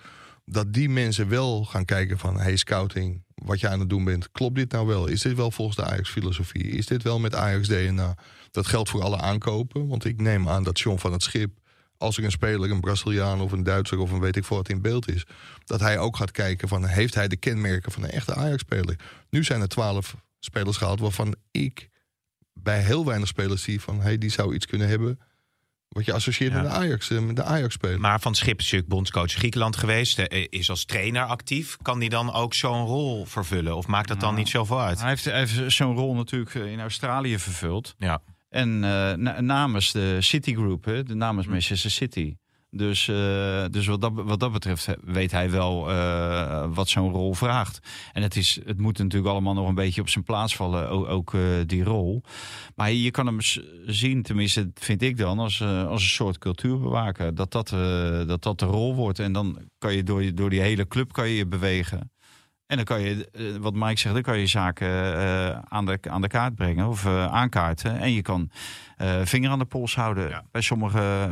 [0.45, 4.31] dat die mensen wel gaan kijken van, hey scouting, wat je aan het doen bent,
[4.31, 5.07] klopt dit nou wel?
[5.07, 6.63] Is dit wel volgens de Ajax-filosofie?
[6.63, 8.15] Is dit wel met Ajax-DNA?
[8.55, 11.51] Dat geldt voor alle aankopen, want ik neem aan dat John van het Schip
[11.97, 14.69] als er een speler, een Braziliaan of een Duitser of een weet ik veel wat
[14.69, 15.25] in beeld is,
[15.65, 18.95] dat hij ook gaat kijken van heeft hij de kenmerken van een echte Ajax-speler.
[19.29, 21.89] Nu zijn er twaalf spelers gehaald waarvan ik
[22.53, 25.19] bij heel weinig spelers zie van hey, die zou iets kunnen hebben
[25.87, 26.61] wat je associeert Ja.
[26.61, 27.99] met de Ajax, eh, met de Ajax-speler.
[27.99, 30.19] Maar Van Schip is natuurlijk bondscoach Griekenland geweest.
[30.19, 31.77] eh, Is als trainer actief.
[31.81, 33.75] Kan die dan ook zo'n rol vervullen?
[33.75, 34.99] Of maakt dat dan Nou, niet zoveel uit?
[34.99, 37.95] Hij heeft, heeft zo'n rol natuurlijk eh, in Australië vervuld.
[37.97, 38.21] Ja.
[38.55, 42.35] En eh, na- namens de Citigroup, hè, de namens Manchester City.
[42.69, 47.33] Dus, eh, dus wat, dat, wat dat betreft weet hij wel eh, wat zo'n rol
[47.33, 47.79] vraagt.
[48.13, 51.07] En het, is, het moet natuurlijk allemaal nog een beetje op zijn plaats vallen, ook,
[51.07, 51.33] ook
[51.65, 52.23] die rol.
[52.75, 53.37] Maar je kan hem
[53.85, 57.35] zien, tenminste vind ik dan, als, als een soort cultuurbewaker.
[57.35, 57.69] Dat dat,
[58.27, 59.19] dat dat de rol wordt.
[59.19, 62.11] En dan kan je door, door die hele club kan je je bewegen.
[62.67, 65.99] En dan kan je, eh, wat Mike zegt, dan kan je zaken eh, aan, de,
[66.09, 67.99] aan de kaart brengen of eh, aankaarten.
[67.99, 68.49] En je kan
[69.23, 70.43] vinger aan de pols houden Ja.
[70.51, 71.27] bij sommige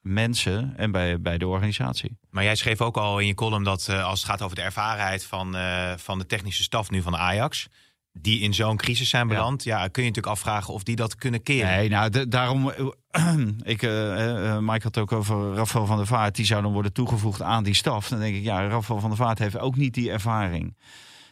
[0.00, 2.18] mensen en bij, bij de organisatie.
[2.30, 5.24] Maar jij schreef ook al in je column dat als het gaat over de ervarenheid
[5.24, 5.56] van,
[5.96, 7.68] van de technische staf nu van Ajax.
[8.12, 9.76] Die in zo'n crisis zijn beland, ja.
[9.88, 11.76] kun je natuurlijk afvragen of die dat kunnen keren.
[11.76, 12.72] Nee, nou, daarom.
[13.62, 16.34] ik, eh, eh, Mike had het ook over Rafael van der Vaart.
[16.36, 18.08] Die zou dan worden toegevoegd aan die staf.
[18.08, 20.74] Dan denk ik, ja, Rafael van der Vaart heeft ook niet die ervaring.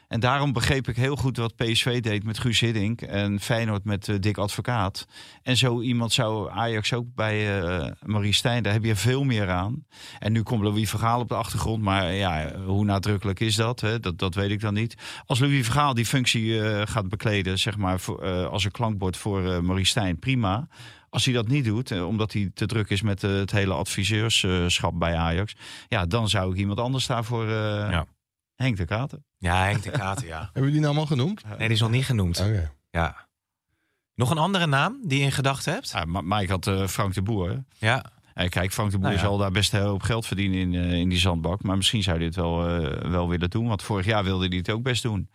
[0.09, 4.09] En daarom begreep ik heel goed wat PSV deed met Guus Hiddink en Feyenoord met
[4.09, 5.07] eh, Dick Advocaat.
[5.43, 9.51] En zo iemand zou Ajax ook bij eh, Marie Stijn, daar heb je veel meer
[9.51, 9.85] aan.
[10.19, 13.81] En nu komt Louis Vergaal op de achtergrond, maar ja, hoe nadrukkelijk is dat?
[13.81, 14.01] Hè?
[14.01, 15.23] Dat, dat weet ik dan niet.
[15.27, 19.65] Als Louis Vergaal die functie eh, gaat bekleden, zeg maar, voor, als een klankbord voor
[19.65, 20.69] Marie Stijn, prima.
[21.11, 25.17] Als hij dat niet doet, omdat hij te druk is met het hele adviseurschap bij
[25.17, 25.55] Ajax,
[25.89, 27.47] ja, dan zou ik iemand anders daarvoor.
[28.59, 29.25] Henk de Katen.
[29.37, 30.41] Ja, Henk de Katen, ja.
[30.53, 31.45] Hebben we die naam al genoemd?
[31.45, 32.41] Nee, die is nog niet genoemd.
[32.41, 32.73] Oké.
[32.91, 33.27] Ja.
[34.15, 35.91] Nog een andere naam die je in gedachten hebt?
[35.91, 37.65] Ja, maar Mike had eh, Frank de Boer.
[37.79, 38.05] Ja.
[38.35, 39.27] En kijk, Frank de Boer Nou ja.
[39.27, 41.63] zal daar best een hoop geld verdienen in, eh, in die zandbak.
[41.63, 43.69] Maar misschien zou hij het wel, eh, wel willen doen.
[43.69, 45.29] Want vorig jaar wilde hij het ook best doen.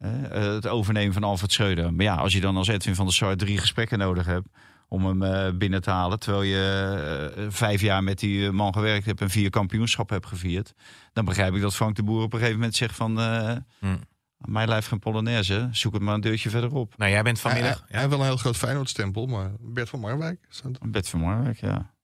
[0.00, 1.94] Eh, eh, het overnemen van Alfred Schreuder.
[1.94, 4.48] Maar ja, als je dan als Edwin van der Sar drie gesprekken nodig hebt
[4.92, 6.18] om hem eh, binnen te halen.
[6.18, 10.26] Terwijl je eh, vijf jaar met die eh, man gewerkt hebt en vier kampioenschap hebt
[10.26, 10.72] gevierd.
[11.12, 13.20] Dan begrijp ik dat Frank de Boer op een gegeven moment zegt van...
[13.20, 13.96] eh Hm.
[14.40, 16.94] Mijn lijf geen Polonaise, zoek het maar een deurtje verderop.
[16.96, 17.78] Nou, jij bent Hij, vanmiddag...
[17.78, 20.46] hij- hij heeft wel een heel groot Feyenoord-stempel, maar Bert van Marwijk.
[20.86, 21.94] Bed van Marwijk, ja.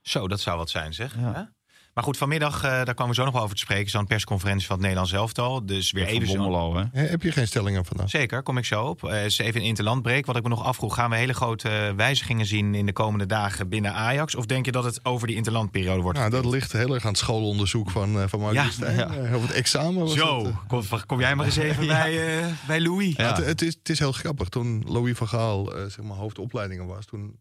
[0.00, 1.16] Zo, dat zou wat zijn, zeg.
[1.18, 1.52] Ja.
[1.94, 3.84] Maar goed, vanmiddag, eh, daar komen we zo nog wel over te spreken...
[3.84, 5.66] is dan een persconferentie van het Nederlands elftal.
[5.66, 6.26] Dus weer Even.
[6.36, 7.06] Bommelo, hè?
[7.06, 8.10] Heb je geen stellingen vandaag?
[8.10, 9.04] Zeker, kom ik zo op.
[9.04, 10.26] Eh is even een interlandbreek.
[10.26, 12.74] Wat ik me nog afvroeg, gaan we hele grote eh, wijzigingen zien...
[12.74, 14.34] in de komende dagen binnen Ajax?
[14.34, 17.10] Of denk je dat het over die interlandperiode wordt Nou, dat ligt heel erg aan
[17.10, 18.96] het schoolonderzoek van, eh van Ja, Stijn.
[18.96, 19.36] ja.
[19.36, 22.80] Of het examen was Zo, het, kom, kom jij maar eens even bij, eh, bij
[22.80, 23.16] Louis.
[23.16, 23.34] Ja.
[23.34, 24.48] Het, het, is, het is heel grappig.
[24.48, 27.38] Toen Louis van Gaal zeg maar hoofdopleidingen was, toen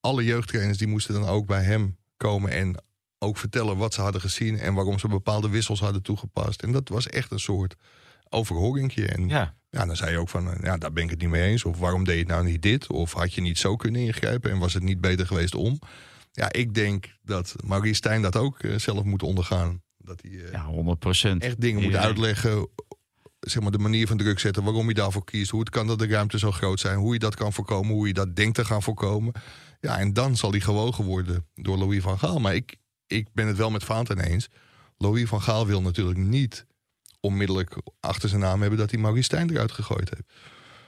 [0.00, 2.82] alle jeugdtrainers die moesten dan ook bij hem komen en
[3.22, 6.62] ook vertellen wat ze hadden gezien en waarom ze bepaalde wissels hadden toegepast.
[6.62, 7.74] En dat was echt een soort
[8.28, 9.06] overhoringje.
[9.06, 9.54] En ja.
[9.70, 9.86] Ja.
[9.86, 11.64] dan zei je ook van, eh, ja, daar ben ik het niet mee eens.
[11.64, 12.90] Of waarom deed je nou niet dit?
[12.90, 15.78] Of had je niet zo kunnen ingrijpen en was het niet beter geweest om?
[16.32, 19.82] Ja, ik denk dat Maurice Stijn dat ook eh, zelf moet ondergaan.
[19.98, 21.42] Dat hij eh, Ja, 100 procent.
[21.42, 22.68] echt dingen moet uitleggen.
[23.40, 25.98] Zeg maar de manier van druk zetten, waarom je daarvoor kiest, hoe het kan dat
[25.98, 28.64] de ruimte zo groot zijn, hoe je dat kan voorkomen, hoe je dat denkt te
[28.64, 29.32] gaan voorkomen.
[29.80, 32.38] Ja, en dan zal hij gewogen worden door Louis van Gaal.
[32.38, 32.76] Maar ik,
[33.10, 34.48] ik ben het wel met Vaanten eens.
[34.98, 36.66] Louis van Gaal wil natuurlijk niet
[37.20, 40.32] onmiddellijk achter zijn naam hebben dat hij Maurice Stijn eruit gegooid heeft.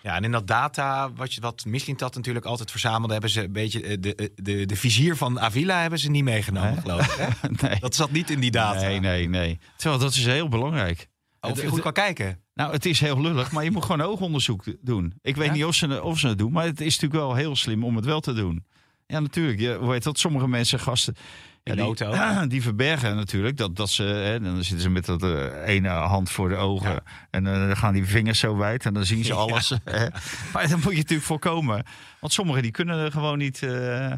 [0.03, 3.13] Ja, en in dat data, wat, je, wat Mislintat natuurlijk altijd verzamelde...
[3.13, 6.25] hebben ze een beetje eh, de, de, de, de vizier van Avila hebben ze niet
[6.25, 6.81] meegenomen, Nee.
[6.81, 7.27] geloof ik.
[7.41, 7.49] Hè?
[7.69, 7.81] Nee.
[7.81, 8.81] Dat zat niet in die data.
[8.81, 9.59] Nee, nee, nee.
[9.77, 11.09] Terwijl dat is heel belangrijk.
[11.41, 12.41] Of je goed kan kijken.
[12.55, 15.15] Nou, het is heel lullig, maar je moet gewoon oogonderzoek doen.
[15.21, 15.53] Ik weet Ja?
[15.53, 17.97] niet of ze, of ze het doen, maar het is natuurlijk wel heel slim om
[17.97, 18.65] het wel te doen.
[19.13, 19.61] Ja, natuurlijk.
[19.61, 21.15] Je weet dat sommige mensen, gasten,
[21.63, 25.67] ja, die, die verbergen natuurlijk dat, dat ze, hè, dan zitten ze met dat eh,
[25.75, 27.03] ene hand voor de ogen Ja.
[27.31, 29.39] en eh, dan gaan die vingers zo wijd en dan zien ze Ja.
[29.39, 29.73] alles.
[29.85, 30.07] hè.
[30.53, 31.85] Maar dat moet je natuurlijk voorkomen,
[32.21, 33.63] want sommigen die kunnen er gewoon niet.
[33.63, 34.13] eh,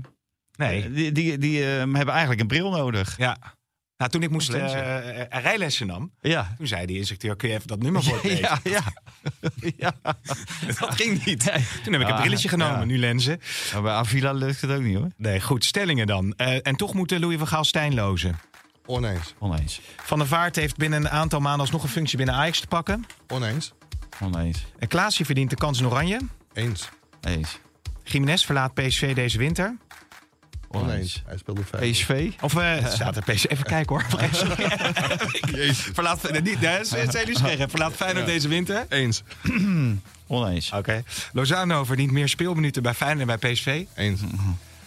[0.57, 0.90] Nee.
[0.92, 3.16] Die, die, die hebben eigenlijk een bril nodig.
[3.18, 3.37] Ja.
[3.96, 4.85] Nou, toen ik moest lenzen.
[5.04, 6.54] eh, eh, rijlessen nam, Ja.
[6.57, 8.38] toen zei die instructeur: kun je even dat nummer voorlezen?
[8.38, 8.83] Ja, ja.
[9.76, 9.92] ja.
[10.80, 11.40] Dat ging niet.
[11.85, 12.85] Toen heb ik een Ah, brilletje genomen, ja.
[12.85, 13.40] nu lenzen.
[13.72, 15.11] Maar bij Avila lukt het ook niet hoor.
[15.16, 16.33] Nee, goed, stellingen dan.
[16.37, 18.38] Eh, en toch moet Louis van Gaal Stijn lozen.
[18.87, 19.35] Oneens.
[19.38, 19.80] Oneens.
[20.02, 23.07] Van der Vaart heeft binnen een aantal maanden alsnog een functie binnen Ajax te pakken.
[23.28, 23.72] Oneens.
[24.22, 24.64] Oneens.
[24.78, 26.20] En Klaasje verdient de kans in oranje.
[26.52, 26.88] Eens.
[27.20, 27.59] Eens.
[28.04, 29.76] Jiménez verlaat PSV deze winter.
[30.74, 31.22] Oneens.
[31.26, 31.90] Hij speelde vijf.
[31.90, 32.30] PSV?
[32.40, 33.44] Of eh, het staat er PSV.
[33.44, 34.04] Even kijken hoor.
[35.94, 37.70] Verlaat, eh, niet, nee, zijn nu scherp.
[37.70, 38.87] Verlaat Feyenoord deze winter.
[38.88, 39.22] Eens.
[40.26, 40.72] Oneens.
[40.72, 41.02] Oké.
[41.32, 43.84] Lozano verdient meer speelminuten bij Feyenoord en bij PSV.
[43.94, 44.20] Eens.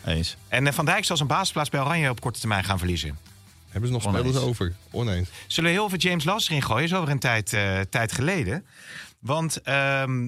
[0.06, 0.38] Eens.
[0.48, 3.18] En eh, Van Dijk zal zijn basisplaats bij Oranje op korte termijn gaan verliezen.
[3.70, 4.28] Hebben ze nog Oneens.
[4.28, 4.74] spelers over?
[4.92, 5.30] Oneens.
[5.48, 6.84] Zullen we heel veel James Last erin gooien?
[6.84, 8.66] is over een tijd, eh, tijd geleden.
[9.20, 9.62] Want...
[9.62, 10.28] ehm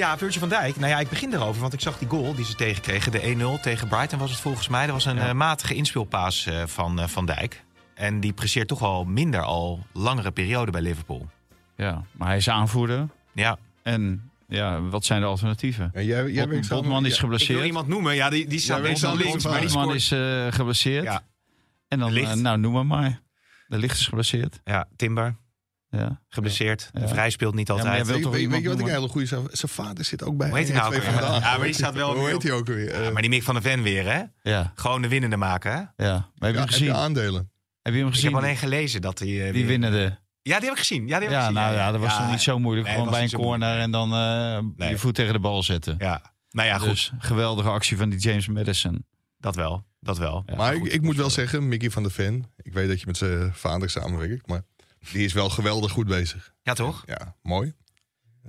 [0.00, 0.76] ja, Virgil van Dijk.
[0.76, 3.12] Nou ja, ik begin erover, want ik zag die goal die ze tegenkregen.
[3.12, 4.84] De 1-0 tegen Brighton was het volgens mij.
[4.86, 7.64] Dat was een eh, matige inspeelpaas eh, van eh, Van Dijk.
[7.94, 11.28] En die presteert toch al minder al langere periode bij Liverpool.
[11.76, 13.08] Ja, maar hij is aanvoerder.
[13.32, 13.58] Ja.
[13.82, 15.90] En ja, wat zijn de alternatieven?
[15.92, 17.64] En jij, jij samen- Botman is ja, Ik wil geblesseerd.
[17.64, 18.14] iemand noemen.
[18.14, 19.96] Ja, die, die staat Ja, meestal links, maar die Botman scoort...
[19.96, 21.04] is eh, geblesseerd.
[21.04, 21.22] Ja,
[21.88, 23.20] En dan, nou noem maar maar.
[23.66, 24.60] De licht is geblesseerd.
[24.64, 25.36] ja, Timber,
[25.90, 26.20] Ja.
[26.28, 26.88] geblesseerd.
[26.92, 27.08] De Ja.
[27.08, 28.06] Vrij speelt niet altijd.
[28.06, 29.26] Weet, toch weet, weet iemand je wat ik een hele goede...
[29.26, 31.40] Zijn zijn vader zit ook bij Hoe heet hij 1 nou en ook 2 weer?
[31.40, 33.02] Ja, maar die staat wel Hoe weer heet hij ook weer?
[33.02, 34.22] Ja, maar die Mick van der Ven weer, hè?
[34.50, 36.04] Ja, Gewoon de winnende maken, hè?
[36.06, 36.12] ja.
[36.12, 36.94] Maar heb je ja, hem heb je gezien?
[36.94, 37.50] aandelen?
[37.82, 38.30] Heb je hem Ik gezien?
[38.34, 39.46] heb alleen gelezen dat hij...
[39.46, 40.18] eh, Die winnende.
[40.42, 41.06] Ja, die heb ik gezien.
[41.08, 41.54] Ja, die heb ik Ja, gezien.
[41.54, 42.86] nou ja, dat was toch niet zo moeilijk.
[42.86, 44.88] nee, Gewoon bij een corner en dan eh, Nee.
[44.90, 45.94] je voet tegen de bal zetten.
[45.98, 46.88] Ja, nou ja, goed.
[46.88, 49.04] Dus geweldige actie van die James Madison.
[49.38, 50.42] Dat wel, dat wel.
[50.46, 50.86] Ja, maar goed.
[50.86, 52.44] ik, ik moet wel zeggen, Mickey van der Ven...
[52.62, 54.62] Ik weet dat je met zijn vader samenwerkt, maar...
[55.12, 56.54] Die is wel geweldig goed bezig.
[56.62, 57.02] Ja, toch?
[57.06, 57.74] Ja, mooi.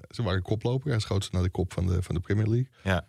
[0.09, 0.89] Ze waren koploper.
[0.89, 2.69] Hij schoot ze naar de kop van de, van de Premier League.
[2.83, 3.03] Ja.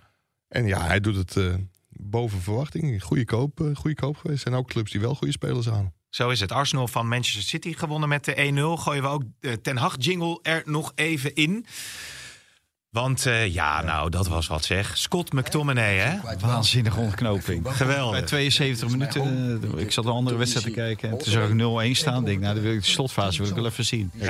[0.49, 1.55] En ja, hij doet het eh,
[1.89, 3.03] boven verwachting.
[3.03, 4.45] Goede koop, eh, goede koop geweest.
[4.45, 5.93] Er zijn ook clubs die wel goede spelers aan.
[6.09, 6.53] Zo is het.
[6.53, 8.83] Arsenal van Manchester City gewonnen met de 1-0.
[8.83, 11.67] Gooien we ook de Ten Hag jingle er nog even in.
[12.93, 14.99] Want eh, ja, nou, dat was wat zeg.
[14.99, 16.37] Scott McTominay, hè?
[16.41, 17.67] Waanzinnige ontknoping.
[17.69, 18.19] Geweldig.
[18.19, 21.11] Bij 72 minuten, eh, ik zat een andere wedstrijd te kijken.
[21.11, 22.21] En toen zag ik 0-1 staan.
[22.21, 24.11] Ik denk, nou, dan wil ik de slotfase wil ik wel even zien.
[24.15, 24.21] Ik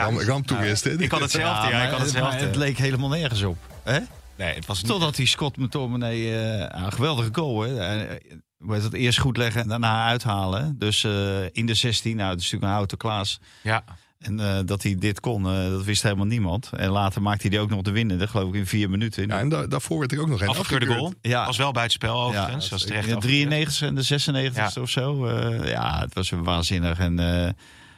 [0.47, 1.77] toerist, had hetzelfde, ja.
[1.77, 2.45] maar ik had het, hetzelfde.
[2.45, 3.57] het leek helemaal nergens op.
[3.83, 3.99] Hè?
[4.37, 4.91] Nee, het was niet...
[4.91, 7.61] Totdat die Scott McTominay, eh een geweldige goal.
[7.61, 8.07] Hè?
[8.67, 10.79] Het, eerst goed leggen en daarna uithalen.
[10.79, 13.41] Dus eh, in de 16, nou, het is natuurlijk een houten Klaas.
[13.63, 13.85] Ja,
[14.23, 16.71] En eh, dat hij dit kon, eh, dat wist helemaal niemand.
[16.77, 19.27] En later maakte hij die ook nog de winnende, geloof ik, in vier minuten.
[19.27, 21.13] Ja, en da- daarvoor werd er ook nog een afgekeurde goal.
[21.21, 21.47] Ja.
[21.47, 22.65] Was wel buitenspel overigens.
[22.65, 23.49] Ja, was terecht in de afgekeurd.
[23.51, 25.27] 93 en de 96 of zo.
[25.27, 26.99] eh, ja, het was waanzinnig.
[26.99, 27.51] En eh,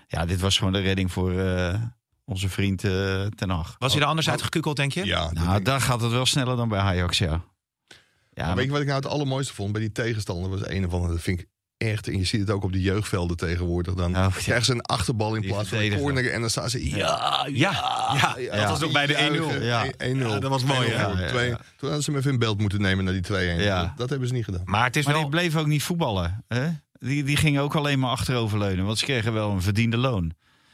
[0.08, 1.74] ja, dit was gewoon de redding voor eh,
[2.24, 3.76] onze vriend eh Ten Hag.
[3.78, 5.04] Was hij er anders uitgekukeld, denk je?
[5.04, 5.64] Ja, Nou, denk ik.
[5.64, 7.40] daar gaat het wel sneller dan bij Ajax, ja.
[8.30, 9.72] Ja, Maar weet je wat ik nou het allermooiste vond?
[9.72, 11.46] Bij die tegenstander was een of andere, dat vind ik
[11.90, 14.28] echt, en je ziet het ook op de jeugdvelden tegenwoordig, dan Oh, ja.
[14.42, 16.96] krijgen ze een achterbal in Die plaats van een corner en dan staan ze, ja,
[16.96, 19.14] ja, Ja, ja, dat was ook bij de
[19.58, 19.62] 1-0.
[19.62, 19.84] Ja.
[19.86, 20.16] 1-0.
[20.16, 20.90] Ja, dat was mooi, 1-0.
[20.92, 21.56] ja, ja, Twee- ja.
[21.56, 23.60] Toen hadden ze hem even in beeld moeten nemen naar die 2-1.
[23.62, 23.80] Ja.
[23.82, 24.62] Dat, dat hebben ze niet gedaan.
[24.64, 25.22] Maar het is maar wel...
[25.22, 26.44] die bleef ook niet voetballen.
[26.48, 26.68] Hè?
[26.98, 28.84] Die, die gingen ook alleen maar achteroverleunen.
[28.84, 30.32] Want ze kregen wel een verdiende loon.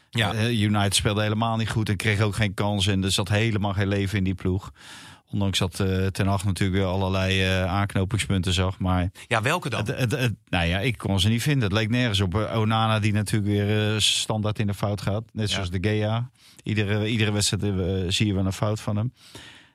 [0.09, 0.33] Ja.
[0.33, 2.87] Eh, United speelde helemaal niet goed en kreeg ook geen kans.
[2.87, 4.71] En er zat helemaal geen leven in die ploeg.
[5.31, 8.79] Ondanks dat eh, Ten Hag natuurlijk wel allerlei eh, aanknopingspunten zag.
[8.79, 9.79] Maar Ja, welke dan?
[9.85, 11.63] het, het, het- nou ja, ik kon ze niet vinden.
[11.63, 12.35] Het leek nergens op.
[12.35, 15.23] Eh, Onana die natuurlijk weer standaard in de fout gaat.
[15.33, 15.53] Net Ja.
[15.55, 16.29] zoals de Gea.
[16.63, 19.13] Iedere, iedere wedstrijd zie je wel een fout van hem.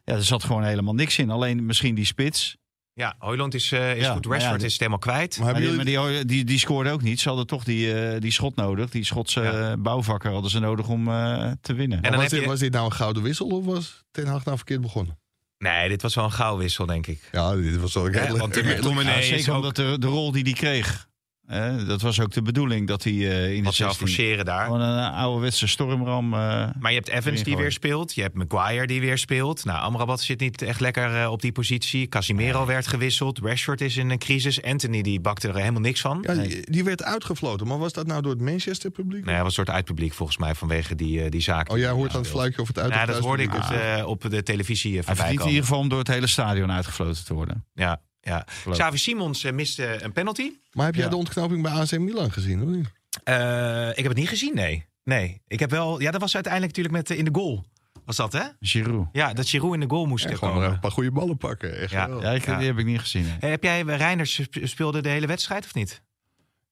[0.05, 1.31] Ja, er zat gewoon helemaal niks in.
[1.31, 2.57] Alleen misschien die spits.
[2.92, 4.25] Ja, Hoyland is, eh, is Ja, goed.
[4.25, 5.38] ja, Rashford is het helemaal kwijt.
[5.38, 7.21] Maar die, jullie, maar die, die, die scoorde ook niet.
[7.21, 8.90] Ze hadden toch die, eh, die schot nodig.
[8.90, 9.77] Die Schotse Ja.
[9.77, 12.03] bouwvakker hadden ze nodig om eh, te winnen.
[12.03, 15.19] En je- was dit nou een gouden wissel of was Ten Hag nou verkeerd begonnen?
[15.59, 17.21] Nee, dit was wel een gauwwissel, denk ik.
[17.33, 20.07] Ja, dit was wel een Ja, redelijk- want de McTominay is ook omdat de, de
[20.07, 21.09] rol die hij kreeg.
[21.46, 24.44] Hè, dat was ook de bedoeling dat hij eh, in de wat zou 16 forceren
[24.44, 24.64] daar.
[24.64, 26.24] gewoon een ouderwetse stormram.
[26.35, 26.38] eh,
[26.78, 28.14] Maar je hebt Evans die weer speelt.
[28.14, 29.64] Je hebt Maguire die weer speelt.
[29.64, 32.06] Nou, Amrabat zit niet echt lekker eh, op die positie.
[32.06, 33.38] Casimiro werd gewisseld.
[33.38, 34.62] Rashford is in een crisis.
[34.62, 36.18] Anthony die bakte er helemaal niks van.
[36.26, 37.66] Ja, die, die werd uitgefloten.
[37.66, 39.24] Maar was dat nou door het Manchester publiek?
[39.24, 41.70] Nee, hij was een soort uitpubliek volgens mij vanwege die, eh, die zaak.
[41.72, 43.54] Oh, jij hoort Ja, aan het fluitje of het uit Ja, of dat hoorde ik
[43.54, 46.09] op, de- op de televisie eh, hij voorbij verdient in ieder geval om door het
[46.09, 47.64] hele stadion uitgefloten te worden.
[47.74, 48.46] Ja, ja.
[48.70, 50.52] Xavi Simons eh, miste een penalty.
[50.72, 51.10] Maar heb jij Ja.
[51.10, 52.62] de ontknoping bij AC Milan gezien?
[52.62, 52.92] Of niet?
[53.24, 54.86] Eh, ik heb het niet gezien, nee.
[55.04, 56.00] Nee, ik heb wel...
[56.00, 57.64] Ja, dat was uiteindelijk natuurlijk met eh, in de goal.
[58.04, 58.42] Was dat, hè?
[58.60, 59.08] Giroud.
[59.12, 60.70] Ja, dat Giroud in de goal moest Ja, gewoon komen.
[60.70, 61.78] een paar goede ballen pakken.
[61.80, 62.08] Echt Ja.
[62.08, 62.22] wel.
[62.22, 62.58] Ja, ik, Ja.
[62.58, 63.26] die heb ik niet gezien.
[63.40, 66.02] Hey, heb jij Reinders sp- speelde de hele wedstrijd of niet?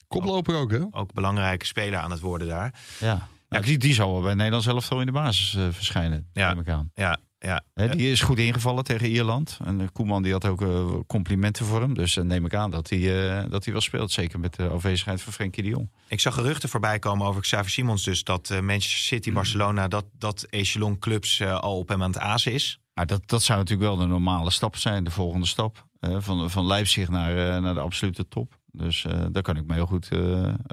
[0.09, 0.81] Koploper ook, hè?
[0.91, 2.75] Ook belangrijke speler aan het worden daar.
[2.99, 3.29] Ja.
[3.49, 6.29] Nou, die, die zal wel bij Nederland zelf zo in de basis verschijnen.
[6.33, 6.49] Ja.
[6.49, 6.91] neem ik aan.
[6.95, 7.63] Ja, ja.
[7.75, 9.59] Die is goed ingevallen tegen Ierland.
[9.65, 11.95] En eh, Koeman die had ook eh, complimenten voor hem.
[11.95, 14.13] Dus dan neem ik aan dat hij, dat hij wel speelt.
[14.13, 15.91] Zeker met de afwezigheid van Frenkie de Jong.
[16.09, 18.25] Ik zag geruchten voorbij komen over Xavi Simons dus...
[18.25, 22.81] dat Manchester City, Barcelona, dat, dat echelon clubs al op hem aan het azen is.
[22.95, 25.05] Maar dat, dat zou natuurlijk wel de normale stap zijn.
[25.05, 25.87] De volgende stap.
[26.01, 28.59] van, van Leipzig naar, naar de absolute top.
[28.73, 30.09] Dus daar kan ik me heel goed,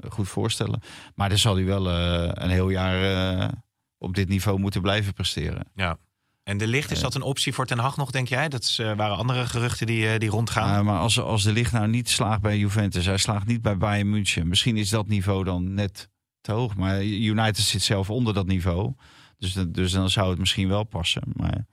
[0.08, 0.80] goed voorstellen.
[1.14, 3.50] Maar dan zal hij wel een heel jaar
[3.98, 5.70] op dit niveau moeten blijven presteren.
[5.74, 5.98] Ja.
[6.42, 8.48] En de licht, is dat een optie voor Ten Hag nog, denk jij?
[8.48, 10.78] Dat eh, waren andere geruchten die, eh, die rondgaan.
[10.78, 13.76] Uh, maar als, als de licht nou niet slaagt bij Juventus, hij slaagt niet bij
[13.76, 14.48] Bayern München.
[14.48, 16.08] Misschien is dat niveau dan net
[16.40, 16.76] te hoog.
[16.76, 18.92] Maar United zit zelf onder dat niveau.
[19.38, 21.22] Dus, dus dan zou het misschien wel passen.
[21.32, 21.64] Maar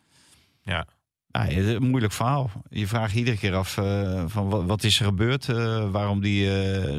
[0.63, 0.87] Ja.
[1.31, 2.51] het is een moeilijk verhaal.
[2.69, 5.45] Je vraagt iedere keer af eh, van wat, wat is er gebeurd,
[5.91, 6.49] waarom die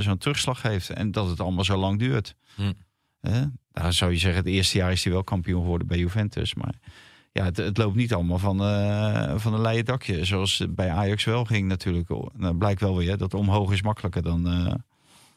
[0.03, 0.91] zo'n terugslag heeft.
[0.91, 2.35] En dat het allemaal zo lang duurt.
[2.55, 2.73] Hm.
[3.21, 3.45] Hè?
[3.73, 6.55] Daar zou je zeggen, het eerste jaar is hij wel kampioen geworden bij Juventus.
[6.55, 6.75] Maar
[7.33, 10.25] ja, het, het, loopt niet allemaal van, eh, van een leien dakje.
[10.25, 12.11] Zoals bij Ajax wel ging natuurlijk.
[12.11, 14.75] Oh, nou, blijkt wel weer dat omhoog is makkelijker dan, uh,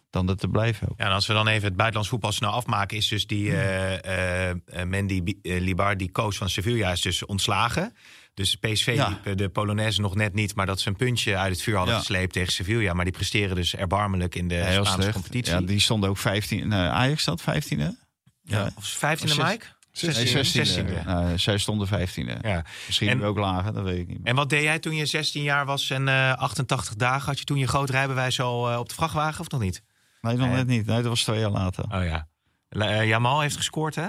[0.10, 0.88] dan dat te blijven.
[0.98, 2.98] Ja, en als we dan even het buitenlands voetbal snel afmaken...
[2.98, 7.94] is dus die uh, Mendy Libar, die coach van Sevilla, is dus ontslagen.
[8.34, 9.34] Dus PSV ja.
[9.36, 12.34] de Polonaise nog net niet, maar dat ze een puntje uit het vuur hadden gesleept
[12.34, 12.94] tegen Sevilla.
[12.94, 15.54] Maar die presteren dus erbarmelijk in de ja, Spaanse competitie.
[15.54, 16.74] Ja, die stonden ook 15.
[16.74, 18.02] Ajax stond 15e.
[18.42, 19.66] Ja, of 15e, Mike?
[19.94, 22.40] 16, Ze stond Nou, zij stonden 15e.
[22.42, 22.66] Ja.
[22.86, 24.20] Misschien ook lager, dat weet ik niet.
[24.24, 27.26] En wat deed jij toen je 16 jaar was en eh, uh, 88 dagen?
[27.26, 29.84] Had je toen je groot rijbewijs al eh, op de vrachtwagen of nog niet?
[30.22, 30.86] Nee, nog net niet.
[30.86, 31.84] Nee, dat was twee jaar later.
[31.84, 32.28] Oh ja.
[32.70, 34.08] Eh, Jamal heeft gescoord, hè?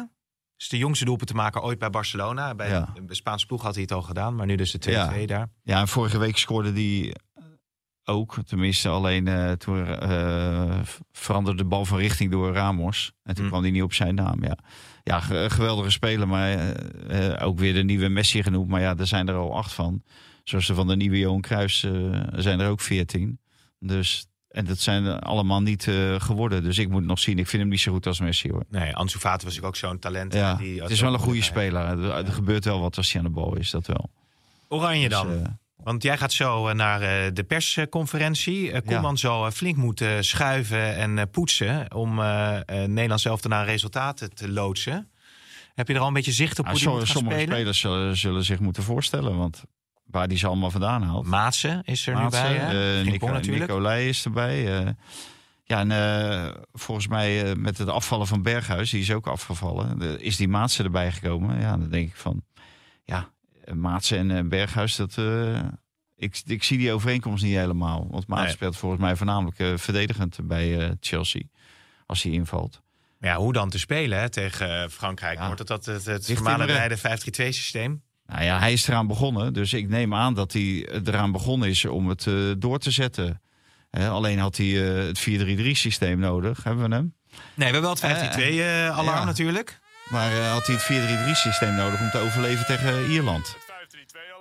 [0.56, 2.54] Is de jongste doelpunt te maken ooit bij Barcelona.
[2.54, 2.92] Bij ja.
[3.06, 5.26] de Spaanse ploeg had hij het al gedaan, maar nu dus de 2-2 ja.
[5.26, 5.48] daar.
[5.62, 7.14] Ja, en vorige week scoorde die
[8.04, 8.36] ook.
[8.46, 9.86] Tenminste, alleen toen
[11.12, 13.12] veranderde de bal van richting door Ramos.
[13.22, 13.50] En toen mm.
[13.50, 14.58] kwam die niet op zijn naam, ja
[15.04, 16.28] ja ge- geweldige speler.
[16.28, 18.68] Maar eh, eh, ook weer de nieuwe Messi genoemd.
[18.68, 20.02] Maar ja, er zijn er al acht van.
[20.44, 21.90] Zoals de van de nieuwe Johan Cruijff eh,
[22.32, 23.38] zijn er ook veertien.
[23.78, 25.82] Dus, en dat zijn allemaal niet
[26.18, 26.62] geworden.
[26.62, 27.38] Dus ik moet nog zien.
[27.38, 28.64] Ik vind hem niet zo goed als Messi hoor.
[28.68, 30.32] Nee, Ansu Fati was ook zo'n talent.
[30.34, 32.02] Ja, die het is wel een goede speler.
[32.04, 33.70] Er, gebeurt wel wat als hij aan de bal is.
[33.70, 34.10] Dat wel.
[34.68, 35.28] Oranje dan.
[35.28, 35.46] Dus, eh,
[35.84, 38.72] Want jij gaat zo eh, naar eh, de persconferentie.
[38.72, 41.94] Eh, Koeman zal eh, flink moeten schuiven en poetsen...
[41.94, 42.14] om
[42.66, 45.10] Nederland zelf naar resultaten te loodsen.
[45.74, 47.40] Heb je er al een beetje zicht op gaan sommige spelen?
[47.40, 49.36] spelers zullen, zullen zich moeten voorstellen.
[49.36, 49.62] Want
[50.04, 51.26] waar die ze allemaal vandaan haalt.
[51.26, 53.66] Maatsen is er Maatsen, nu bij, Frimpong Nico, natuurlijk.
[53.70, 54.62] Nicolai is erbij.
[55.64, 59.98] ja, en volgens mij met het afvallen van Berghuis, die is ook afgevallen.
[59.98, 61.60] De- is die Maatsen erbij gekomen?
[61.60, 62.53] Ja, dan denk ik van, ja,
[63.72, 65.58] Maatsen en eh, Berghuis, dat, eh,
[66.16, 68.06] ik, ik zie die overeenkomst niet helemaal.
[68.10, 68.54] Want Maatsen Nee.
[68.56, 71.42] speelt volgens mij voornamelijk eh, verdedigend bij eh, Chelsea,
[72.06, 72.82] als hij invalt.
[73.18, 75.38] Maar ja, hoe dan te spelen hè, tegen eh, Frankrijk?
[75.38, 75.44] Ja.
[75.44, 78.02] Wordt het dat het, het Ligt normale in de- rijden 5-3-2 systeem?
[78.26, 79.52] Nou ja, hij is eraan begonnen.
[79.52, 83.40] Dus ik neem aan dat hij eraan begonnen is om het eh, door te zetten.
[83.90, 86.64] Alleen had hij eh, het 4-3-3 systeem nodig.
[86.64, 87.14] Hebben we hem?
[87.54, 89.24] Nee, we hebben wel het 5-3-2 eh, alarm ja.
[89.24, 89.80] natuurlijk.
[90.10, 93.56] Maar eh, had hij het 4-3-3 systeem nodig om te overleven tegen Ierland?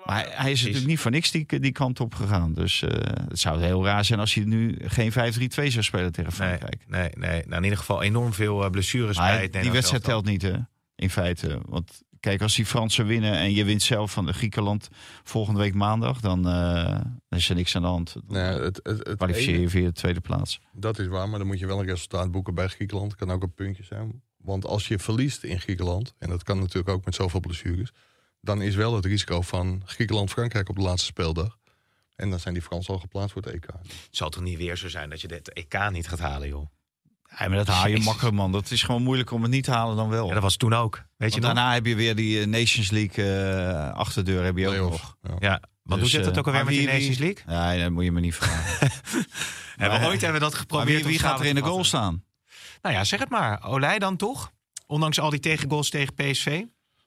[0.05, 2.53] Maar hij, hij is natuurlijk niet voor niks die, die kant op gegaan.
[2.53, 2.89] Dus eh,
[3.27, 5.15] het zou heel raar zijn als hij nu geen 5-3-2
[5.47, 6.83] zou spelen tegen Frankrijk.
[6.87, 7.43] nee, nee.
[7.45, 10.41] Nou, in ieder geval enorm veel eh, blessures Maar bij het die wedstrijd telt niet,
[10.41, 10.53] hè?
[10.95, 11.61] In feite.
[11.65, 14.89] Want kijk, als die Fransen winnen en je wint zelf van de Griekenland
[15.23, 16.99] volgende week maandag, dan, eh,
[17.29, 18.13] dan is er niks aan de hand.
[18.13, 20.59] Dan Nee, het, het, het kwalificeer je via de tweede plaats.
[20.73, 23.15] dat is waar, maar dan moet je wel een resultaat boeken bij Griekenland.
[23.15, 24.21] Kan ook een puntje zijn.
[24.43, 27.91] Want als je verliest in Griekenland, en dat kan natuurlijk ook met zoveel blessures,
[28.41, 31.57] dan is wel het risico van Griekenland-Frankrijk op de laatste speeldag.
[32.15, 33.65] En dan zijn die Fransen al geplaatst voor het EK.
[33.65, 36.67] Het zal toch niet weer zo zijn dat je dit EK niet gaat halen, joh?
[37.39, 38.51] Ja, maar dat haal je makkelijk, man.
[38.51, 40.27] Dat is gewoon moeilijk om het niet te halen dan wel.
[40.27, 41.03] Ja, dat was toen ook.
[41.17, 41.45] Weet je nog?
[41.45, 45.17] daarna heb je weer die eh, Nations League eh, achterdeur heb je ook nog.
[45.21, 45.35] Ja.
[45.39, 47.43] Ja, want Dus, hoe zit het eh, ook alweer met die Nations League?
[47.45, 48.91] Nee, dat moet je me niet vragen.
[49.75, 51.05] Hebben we ooit hebben we dat maar geprobeerd.
[51.05, 52.23] wie, gaat er in de goal staan?
[52.83, 53.63] Nou ja, zeg het maar.
[53.63, 54.51] Olij dan toch?
[54.87, 56.63] Ondanks al die tegengoals tegen PSV?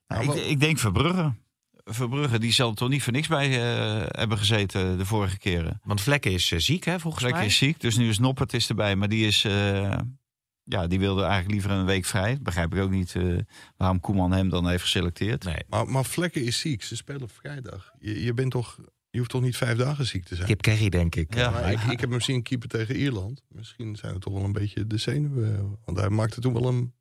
[0.08, 1.34] Nou, ik, ik denk Verbrugge.
[1.84, 5.80] Verbrugge, die zal er toch niet voor niks bij eh, hebben gezeten de vorige keren.
[5.84, 7.50] Want Vlekken is eh, ziek, hè, volgens Vlekken mij.
[7.50, 8.96] is ziek, dus nu is Noppert is erbij.
[8.96, 9.98] Maar die is, eh,
[10.62, 12.38] ja, die wilde eigenlijk liever een week vrij.
[12.40, 13.38] Begrijp ik ook niet eh,
[13.76, 15.44] waarom Koeman hem dan heeft geselecteerd.
[15.44, 16.82] Nee, Maar, maar Vlekken is ziek.
[16.82, 17.92] Ze spelen op vrijdag.
[17.98, 18.78] Je, je, bent toch,
[19.16, 20.46] je hoeft toch niet vijf dagen ziek te zijn?
[20.46, 21.34] Kip Kerry, denk ik.
[21.34, 21.50] Ja.
[21.50, 23.42] Maar ik, ik heb hem zien keeper tegen Ierland.
[23.48, 25.78] Misschien zijn het toch wel een beetje de zenuwen.
[25.84, 26.94] Want hij maakte toen wel een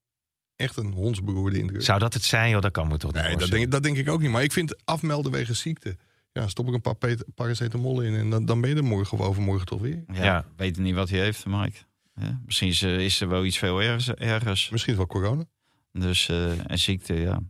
[0.56, 1.82] echt een hondsberoerde indruk.
[1.82, 2.62] Zou dat het zijn, joh?
[2.62, 4.30] Dat kan me toch niet Nee, dat denk, dat denk ik ook niet.
[4.30, 5.98] Maar ik vind afmelden wegens ziekte.
[6.32, 9.26] Ja, stop ik een paar paracetamol in en dan, dan ben je er morgen of
[9.26, 10.04] overmorgen toch weer.
[10.14, 10.46] Ja, Ja.
[10.56, 11.78] Weet niet wat hij heeft, Mike.
[12.16, 14.08] Ja, misschien is, eh, is er wel iets veel ergers.
[14.08, 14.70] ergers.
[14.70, 15.46] Misschien wel corona.
[15.92, 17.42] Dus, eh, en ziekte, ja.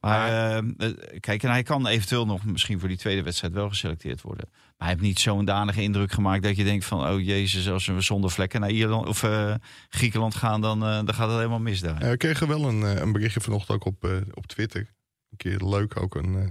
[0.00, 3.68] Maar eh, eh, kijk, en hij kan eventueel nog misschien voor die tweede wedstrijd wel
[3.68, 4.48] geselecteerd worden.
[4.50, 7.08] Maar hij heeft niet zo'n danige indruk gemaakt dat je denkt van...
[7.08, 9.54] oh jezus, als we zonder vlekken naar Ierland, of, eh,
[9.88, 12.00] Griekenland gaan, dan, eh, dan gaat het helemaal mis daar.
[12.02, 14.80] Eh, we kregen wel een, eh, een berichtje vanochtend ook op, eh, op Twitter.
[15.30, 16.48] Een keer leuk ook een eh,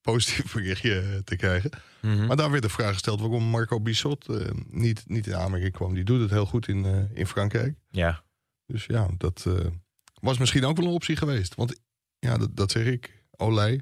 [0.00, 1.70] positief berichtje te krijgen.
[2.00, 2.26] Mhm.
[2.26, 5.94] Maar daar werd de vraag gesteld waarom Marco Bissot eh, niet, niet in aanmerking kwam.
[5.94, 7.74] Die doet het heel goed in, eh, in Frankrijk.
[7.90, 8.22] Ja.
[8.66, 9.66] Dus ja, dat eh,
[10.20, 11.54] was misschien ook wel een optie geweest.
[11.54, 11.80] Want
[12.18, 13.22] ja, dat, dat zeg ik.
[13.36, 13.80] Olij.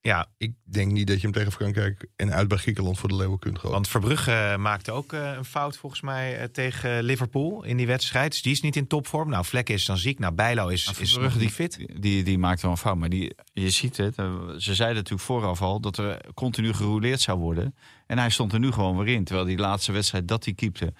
[0.00, 3.14] ja, Ik denk niet dat je hem tegen Frankrijk en uit bij Griekenland voor de
[3.16, 3.72] leeuwen kunt gooien.
[3.74, 8.30] want Verbrugge maakte ook eh, een fout volgens mij eh, tegen Liverpool in die wedstrijd.
[8.30, 9.28] Dus die is niet in topvorm.
[9.30, 10.18] Nou, Vlekken is dan ziek.
[10.18, 12.02] Nou, Bijlo is, Maar is Verbrugge, nog niet die, fit.
[12.02, 12.96] Die, die maakt wel een fout.
[12.96, 14.16] Maar die, je ziet het.
[14.18, 17.74] eh, Ze zeiden natuurlijk vooraf al dat er continu gerouleerd zou worden.
[18.06, 19.24] En hij stond er nu gewoon weer in.
[19.24, 20.92] Terwijl die laatste wedstrijd dat hij keepte.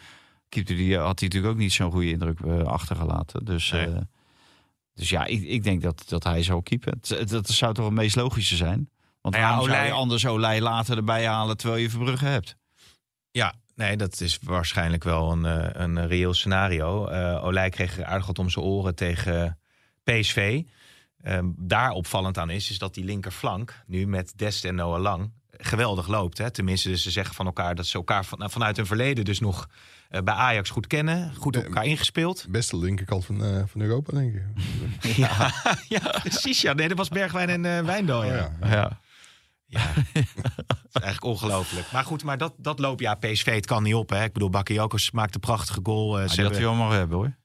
[0.49, 3.45] keepte die, eh, had hij natuurlijk ook niet zo'n goede indruk eh, achtergelaten.
[3.45, 3.87] Dus, Nee.
[3.87, 4.01] eh,
[4.97, 6.99] dus ja, ik, ik denk dat, dat hij zou keepen.
[7.27, 8.91] Dat zou toch het meest logische zijn.
[9.21, 12.57] Want Nou ja, Olij- anders Olij later erbij halen terwijl je Verbrugge hebt?
[13.31, 17.07] Ja, nee, dat is waarschijnlijk wel een, eh, een reëel scenario.
[17.07, 19.59] Eh Olij kreeg aardig wat om zijn oren tegen
[20.05, 20.63] PSV.
[21.23, 25.33] Ehm, daar opvallend aan is, is dat die linkerflank nu met Dest en Noah Lang
[25.51, 26.39] geweldig loopt.
[26.39, 26.51] Hè?
[26.51, 29.41] Tenminste, dus ze zeggen van elkaar dat ze elkaar van, nou, vanuit hun verleden dus
[29.41, 29.69] nog
[30.09, 31.35] bij Ajax goed kennen.
[31.35, 32.47] Goed op elkaar ingespeeld.
[32.49, 34.43] Beste linkerkant van, eh, van Europa, denk ik.
[35.17, 35.53] Ja,
[35.89, 36.61] ja precies.
[36.61, 36.73] Ja.
[36.73, 38.21] Nee, dat was Bergwijn en eh Wijndal.
[38.21, 38.51] Oh, Ja.
[38.61, 38.69] ja.
[38.71, 39.01] Ja.
[39.69, 39.83] Ja,
[40.15, 41.93] dat is eigenlijk ongelooflijk.
[41.93, 44.11] Maar goed, maar dat, dat loopt ja, PSV, het kan niet op.
[44.11, 44.25] Hè?
[44.25, 46.13] Ik bedoel, Bakayoko maakte een prachtige goal.
[46.15, 46.77] eh, Maar ze die had hij hebben...
[46.79, 47.37] wel mogen hebben hoor.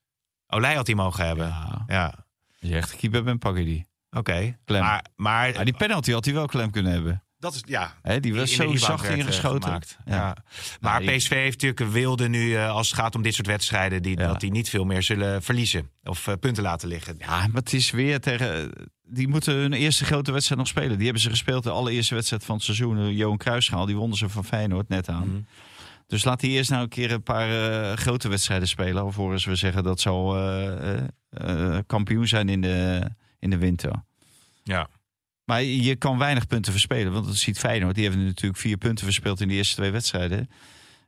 [0.48, 1.48] Olij had hij mogen hebben.
[1.48, 1.84] Ja.
[1.88, 3.88] Ja, Als je echt keeper bent, pak je die.
[4.12, 4.58] oké.
[4.66, 4.82] Klem.
[4.82, 7.24] Maar, maar Ja, die penalty had hij wel klem kunnen hebben.
[7.42, 7.94] Dat is, ja.
[8.20, 9.64] Die was zo zacht eh, ingeschoten.
[9.64, 9.98] gemaakt.
[10.06, 10.16] Ja.
[10.16, 10.36] Ja.
[10.82, 13.48] Maar Nou, PSV heeft natuurlijk een wilde nu, eh, als het gaat om dit soort
[13.48, 14.28] wedstrijden, die, Ja.
[14.28, 15.90] dat die niet veel meer zullen verliezen.
[16.04, 17.16] Of eh, punten laten liggen.
[17.18, 18.72] Ja, maar het is weer tegen.
[19.04, 20.96] Die moeten hun eerste grote wedstrijd nog spelen.
[20.96, 23.16] Die hebben ze gespeeld de allereerste wedstrijd van het seizoen.
[23.16, 25.28] Johan Cruijffschaal, die wonnen ze van Feyenoord net aan.
[25.28, 25.42] Mhm.
[26.08, 29.02] Dus laat die eerst nou een keer een paar grote wedstrijden spelen.
[29.04, 30.98] Alvorens we zeggen dat eh,
[31.30, 33.02] eh, kampioen zijn in de,
[33.40, 34.04] in de winter.
[34.64, 34.88] Ja.
[35.52, 37.12] Maar je kan weinig punten verspelen.
[37.12, 37.96] Want dat ziet Feyenoord.
[37.96, 40.50] Die hebben natuurlijk vier punten verspeeld in de eerste twee wedstrijden.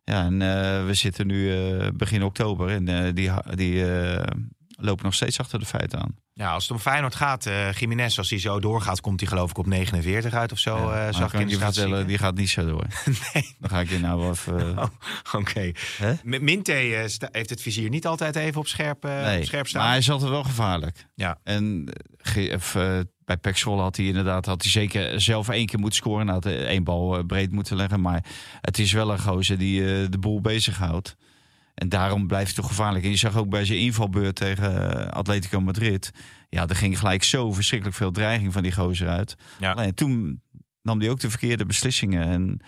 [0.03, 2.69] Ja, en eh, we zitten nu eh, begin oktober.
[2.69, 3.85] En eh, die, die
[4.75, 6.15] lopen nog steeds achter de feiten aan.
[6.35, 9.49] Ja, als het om Feyenoord gaat, eh Jiménez, als hij zo doorgaat, komt hij geloof
[9.49, 10.77] ik op 49 uit of zo.
[10.77, 12.85] Ja, maar zag ik kan de je vertellen, die gaat niet zo door.
[13.33, 13.55] Nee.
[13.59, 14.77] Dan ga ik je nou wel even...
[14.77, 14.85] Oh,
[15.33, 15.71] Oké.
[16.23, 19.81] Met Minte eh, heeft het vizier niet altijd even op scherp, nee, op scherp staan.
[19.81, 21.05] maar hij is altijd wel gevaarlijk.
[21.15, 21.39] Ja.
[21.43, 21.89] En
[23.25, 26.25] bij Pek had hij inderdaad had hij zeker zelf één keer moeten scoren.
[26.25, 28.01] Hij had één bal breed moeten leggen.
[28.01, 28.25] Maar
[28.61, 31.15] het is wel een gozer die de boel bezighoudt.
[31.73, 33.03] En daarom blijft hij toch gevaarlijk.
[33.03, 36.11] En je zag ook bij zijn invalbeurt tegen eh, Atletico Madrid.
[36.49, 39.35] Ja, er ging gelijk zo verschrikkelijk veel dreiging van die gozer uit.
[39.59, 39.71] Ja.
[39.71, 40.41] Alleen toen
[40.81, 42.23] nam hij ook de verkeerde beslissingen.
[42.23, 42.59] En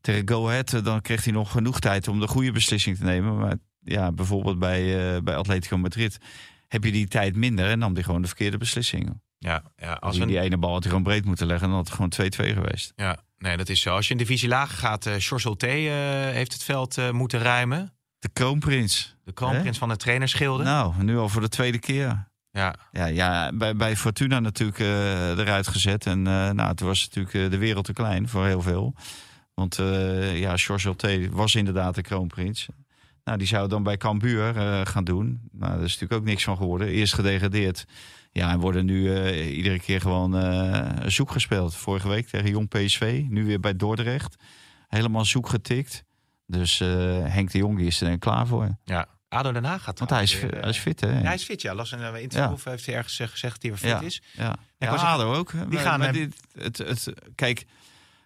[0.00, 3.04] tegen Go Ahead, eh, dan kreeg hij nog genoeg tijd om de goede beslissing te
[3.04, 3.38] nemen.
[3.38, 6.18] Maar ja, bijvoorbeeld bij, eh, bij Atletico Madrid
[6.68, 9.22] heb je die tijd minder en nam hij gewoon de verkeerde beslissingen.
[9.38, 11.68] ja, ja, Als als hij een, die ene bal had hij gewoon breed moeten leggen,
[11.68, 12.92] dan had het gewoon 2-2 geweest.
[12.96, 13.94] ja, nee, dat is zo.
[13.94, 15.78] Als je in divisie lager gaat, eh George
[16.32, 17.97] heeft het veld moeten ruimen.
[18.18, 19.16] De kroonprins.
[19.24, 20.64] De kroonprins van de trainerschilde.
[20.64, 22.28] Nou, nu al voor de tweede keer.
[22.50, 26.06] Ja, Ja, ja bij, bij Fortuna natuurlijk eh, eruit gezet.
[26.06, 28.94] En eh, nou, toen was natuurlijk eh, de wereld te klein voor heel veel.
[29.54, 29.76] Want
[30.32, 32.68] ja, George Olté was inderdaad de kroonprins.
[33.24, 34.54] Nou, die zou dan bij Cambuur
[34.86, 35.40] gaan doen.
[35.52, 36.88] Nou, daar is natuurlijk ook niks van geworden.
[36.88, 37.84] Eerst gedegradeerd.
[38.32, 40.36] Ja, en worden nu iedere keer gewoon
[41.06, 41.74] zoek gespeeld.
[41.74, 43.24] Vorige week tegen Jong PSV.
[43.28, 44.36] Nu weer bij Dordrecht.
[44.88, 46.04] Helemaal zoek getikt.
[46.50, 46.88] Dus eh,
[47.24, 48.76] Henk de Jong die is er dan klaar voor.
[48.84, 49.06] ja.
[49.28, 51.08] ADO Den Haag gaat Want hij is, weer, hij is fit, hè?
[51.08, 51.74] eh, ja, hij is fit, ja.
[51.74, 54.22] Las een eh, interview of heeft hij ergens eh, gezegd dat hij weer fit is.
[54.32, 55.50] Ja, ja was- ADO ook.
[55.50, 57.64] die Maar- gaan, maar eh, dit, het, het, kijk,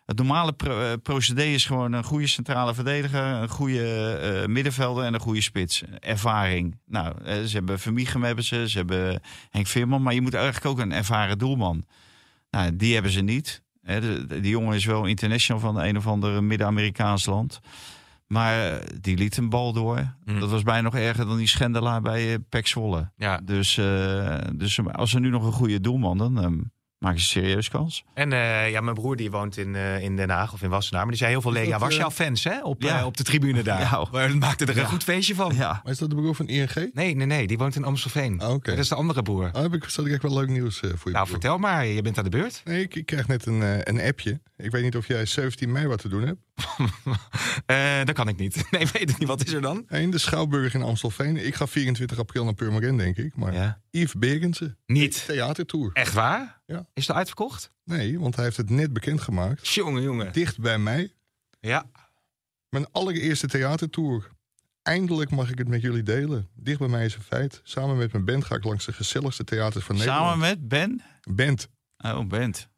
[0.07, 4.13] het normale pro- eh, procedé is gewoon een goede centrale verdediger, een goede
[4.43, 5.83] eh, middenvelder en een goede spits.
[6.01, 6.79] Ervaring.
[6.87, 9.21] Nou, eh, ze hebben Vermiegem hebben ze, ze hebben
[9.51, 11.85] Henk Veerman, maar je moet eigenlijk ook een ervaren doelman.
[12.51, 13.63] Nou, die hebben ze niet.
[13.83, 17.61] Hè, de- de- die jongen is wel international van een of ander Midden-Amerikaans land.
[18.33, 20.15] Maar eh, die liet een bal door.
[20.25, 20.41] Mm.
[20.41, 23.11] Dat was bijna nog erger dan die schendelaar bij uh, Pek Zwolle.
[23.17, 23.41] Ja.
[23.45, 26.59] Dus, eh, dus als er nu nog een goede doelman, dan ehm,
[26.99, 28.05] maken ze een serieus kans.
[28.15, 31.01] En eh, ja, mijn broer die woont in, eh, in Den Haag of in Wassenaar.
[31.01, 33.07] Maar die zei heel veel Legia dat, Warschau-fans hè, op, Ja.
[33.07, 33.81] op de tribune daar.
[33.81, 34.07] Ja.
[34.13, 34.89] Maar dat maakte er een Ja.
[34.89, 35.55] goed feestje van.
[35.55, 36.91] Ja, Maar is dat de broer van ING?
[36.93, 37.47] Nee, nee, nee.
[37.47, 38.41] Die woont in Amstelveen.
[38.41, 38.71] Ah, oké.
[38.71, 39.51] Dat is de andere broer.
[39.53, 41.17] Ah, heb ik, zat ik echt wel leuk nieuws eh, voor je.
[41.17, 41.27] nou, broer.
[41.41, 41.87] vertel maar.
[41.87, 42.63] Je bent aan de beurt.
[42.65, 44.41] Nee, ik, ik krijg net een, een appje.
[44.57, 46.41] Ik weet niet of jij 17 mei wat te doen hebt.
[47.67, 48.65] Eh, dat kan ik niet.
[48.71, 49.29] Nee, weet ik niet.
[49.29, 49.85] Wat is er dan?
[49.89, 51.37] In de Schouwburg in Amstelveen.
[51.47, 53.37] Ik ga 24 april naar Purmerend, denk ik.
[53.37, 53.81] Maar Ja.
[53.91, 54.79] Yves Bergensen.
[54.87, 55.25] Niet.
[55.27, 55.91] Theatertour.
[55.93, 56.61] Echt waar?
[56.67, 56.87] Ja.
[56.95, 57.73] Is het uitverkocht?
[57.85, 59.69] Nee, want hij heeft het net bekendgemaakt.
[59.69, 60.33] Jongen, jongen.
[60.33, 61.13] Dicht bij mij.
[61.61, 61.85] Ja.
[62.69, 64.31] Mijn allereerste theatertour.
[64.83, 66.49] Eindelijk mag ik het met jullie delen.
[66.55, 67.61] Dicht bij mij is een feit.
[67.65, 70.23] Samen met mijn band ga ik langs de gezelligste theaters van Nederland.
[70.25, 71.03] samen met Ben.
[71.31, 71.69] Band.
[71.99, 72.69] Oh, Bent.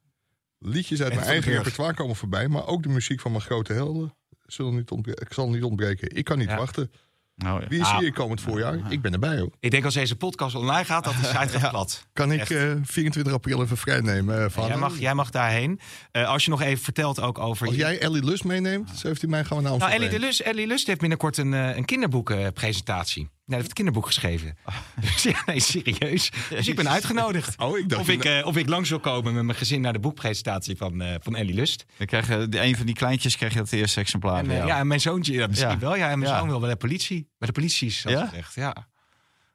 [0.67, 2.49] Liedjes uit En mijn eigen repertoire komen voorbij.
[2.49, 4.15] Maar ook de muziek van mijn grote helden.
[4.47, 6.17] Zullen niet ontbre- ik zal niet ontbreken.
[6.17, 6.57] Ik kan niet Ja.
[6.57, 6.91] wachten.
[7.37, 7.69] Nou, ja.
[7.69, 7.99] Wie is Ah.
[7.99, 8.79] hier komend voorjaar?
[8.93, 9.51] Ik ben erbij hoor.
[9.61, 12.07] Ik denk als deze podcast online gaat, dat de site gaat plat.
[12.13, 12.51] Kan ik Echt.
[12.51, 14.45] eh, 24 april even vrij nemen?
[14.45, 15.81] eh, van Jij mag, jij mag daarheen.
[16.11, 17.67] Eh, als je nog even vertelt ook over...
[17.67, 20.09] Als jij Ellie Lust meeneemt, 17 mei gaan we naar Nou, Amsterdam.
[20.09, 23.29] Ellie, de Lust, Ellie Lust heeft binnenkort een, eh, een kinderboekenpresentatie.
[23.47, 24.57] Ja, hij heeft het kinderboek geschreven.
[25.01, 26.31] Dus ja, nee, serieus.
[26.49, 27.59] Dus ik ben uitgenodigd.
[27.59, 29.93] Oh, ik dacht Of ik, eh, of ik langs wil komen met mijn gezin naar
[29.93, 31.85] de boekpresentatie van, eh, van Ellie Lust.
[31.97, 34.39] Dan krijg je, de- een van die kleintjes krijg je het eerste exemplaar.
[34.45, 35.79] En, eh, ja, en mijn zoontje ja, misschien Ja.
[35.79, 35.97] wel.
[35.97, 36.39] Ja, en mijn Ja.
[36.39, 37.29] zoon wil bij de politie.
[37.39, 38.27] Bij de politie, zoals Ja?
[38.27, 38.55] gezegd.
[38.55, 38.89] Ja.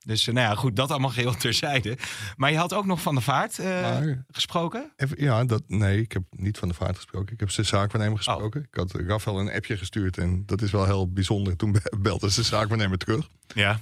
[0.09, 1.97] Dus eh, nou ja, goed, dat allemaal geheel terzijde.
[2.35, 4.91] Maar je had ook nog van de vaart eh, Maar- gesproken.
[4.95, 7.33] Even, ja, dat, nee, ik heb niet van de vaart gesproken.
[7.33, 8.25] Ik heb zijn zaakwaarnemer Oh.
[8.25, 8.61] gesproken.
[8.61, 11.55] Ik had Rafael een appje gestuurd en dat is wel heel bijzonder.
[11.55, 13.27] Toen be- belde zijn zaakwaarnemer terug.
[13.55, 13.79] Ja.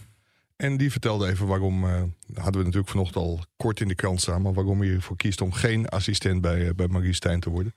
[0.55, 2.01] En die vertelde even waarom, eh,
[2.33, 5.41] hadden we natuurlijk vanochtend al kort in de krant staan, maar waarom hij ervoor kiest
[5.41, 7.73] om geen assistent bij, bij Marie Stijn te worden.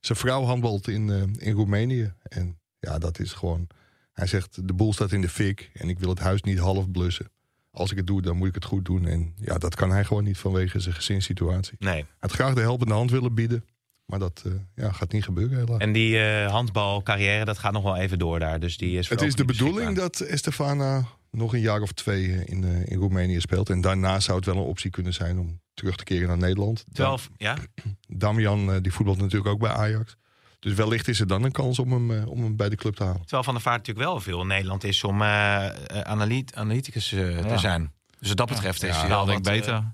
[0.00, 2.12] Zijn vrouw handbalt in, in Roemenië.
[2.22, 3.66] En ja, dat is gewoon.
[4.12, 6.90] Hij zegt: de boel staat in de fik en ik wil het huis niet half
[6.90, 7.30] blussen.
[7.70, 9.06] Als ik het doe, dan moet ik het goed doen.
[9.06, 11.76] En ja, dat kan hij gewoon niet vanwege zijn gezinssituatie.
[11.78, 11.94] Nee.
[11.94, 13.64] Hij had graag de helpende hand willen bieden.
[14.10, 15.80] Maar dat eh, ja, gaat niet gebeuren helaas.
[15.80, 18.60] En die eh, handbalcarrière, dat gaat nog wel even door daar.
[18.60, 22.40] Dus die is Het is de bedoeling dat Estefana nog een jaar of twee eh,
[22.46, 23.70] in, in Roemenië speelt.
[23.70, 26.84] En daarna zou het wel een optie kunnen zijn om terug te keren naar Nederland.
[26.92, 27.56] 12, ja?
[28.08, 30.16] Damian, die voetbalt natuurlijk ook bij Ajax.
[30.60, 32.94] Dus wellicht is er dan een kans om hem, eh, om hem bij de club
[32.94, 33.20] te halen.
[33.20, 37.08] Terwijl Van der Vaart natuurlijk wel veel in Nederland is om eh, eh, analyt- analyticus
[37.08, 37.92] te zijn.
[38.18, 39.92] Dus wat dat betreft is Ja, hij wel denk beter.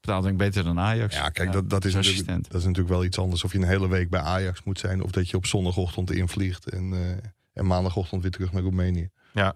[0.00, 1.14] Betaalt denk ik beter dan Ajax.
[1.14, 2.50] Ja, kijk, dat, dat, is natuurlijk, assistent.
[2.50, 3.44] dat is natuurlijk wel iets anders.
[3.44, 5.02] Of je een hele week bij Ajax moet zijn...
[5.02, 9.08] of dat je op zondagochtend invliegt en, eh, en maandagochtend weer terug naar Roemenië.
[9.32, 9.54] Ja.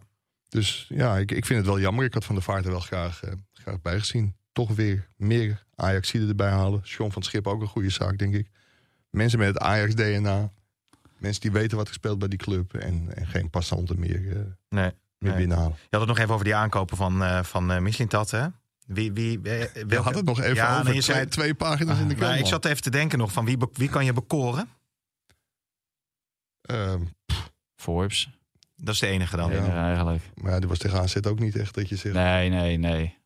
[0.49, 2.05] Dus ja, ik, ik vind het wel jammer.
[2.05, 3.21] Ik had Van der Vaart er wel graag,
[3.53, 4.37] graag bij gezien.
[4.53, 6.81] Toch weer meer ajax erbij halen.
[6.85, 8.51] Sean van het Schip ook een goede zaak, denk ik.
[9.17, 10.53] Mensen met het Ajax-DNA.
[11.19, 12.75] Mensen die weten wat er speelt bij die club.
[12.75, 14.91] En, en geen passanten meer, eh, meer Nee.
[15.19, 15.35] Nee.
[15.35, 15.73] binnenhalen.
[15.81, 18.47] Je had het nog even over die aankopen van, eh van eh Mislintat, hè?
[18.87, 21.99] Wie, wie, We welke- hadden het nog even Ja, over nee, je zei- twee pagina's
[21.99, 22.31] in de krant.
[22.31, 24.69] Maar ik zat even te denken nog van wie, wie kan je bekoren?
[26.63, 27.01] Ehm,
[27.77, 28.31] Forbes.
[28.77, 29.53] Dat is de enige dan.
[29.53, 29.85] Ja.
[29.87, 30.23] Eigenlijk.
[30.35, 32.15] maar ja, die was tegen AZ ook niet echt dat je zegt...
[32.15, 33.19] Nee, nee, nee.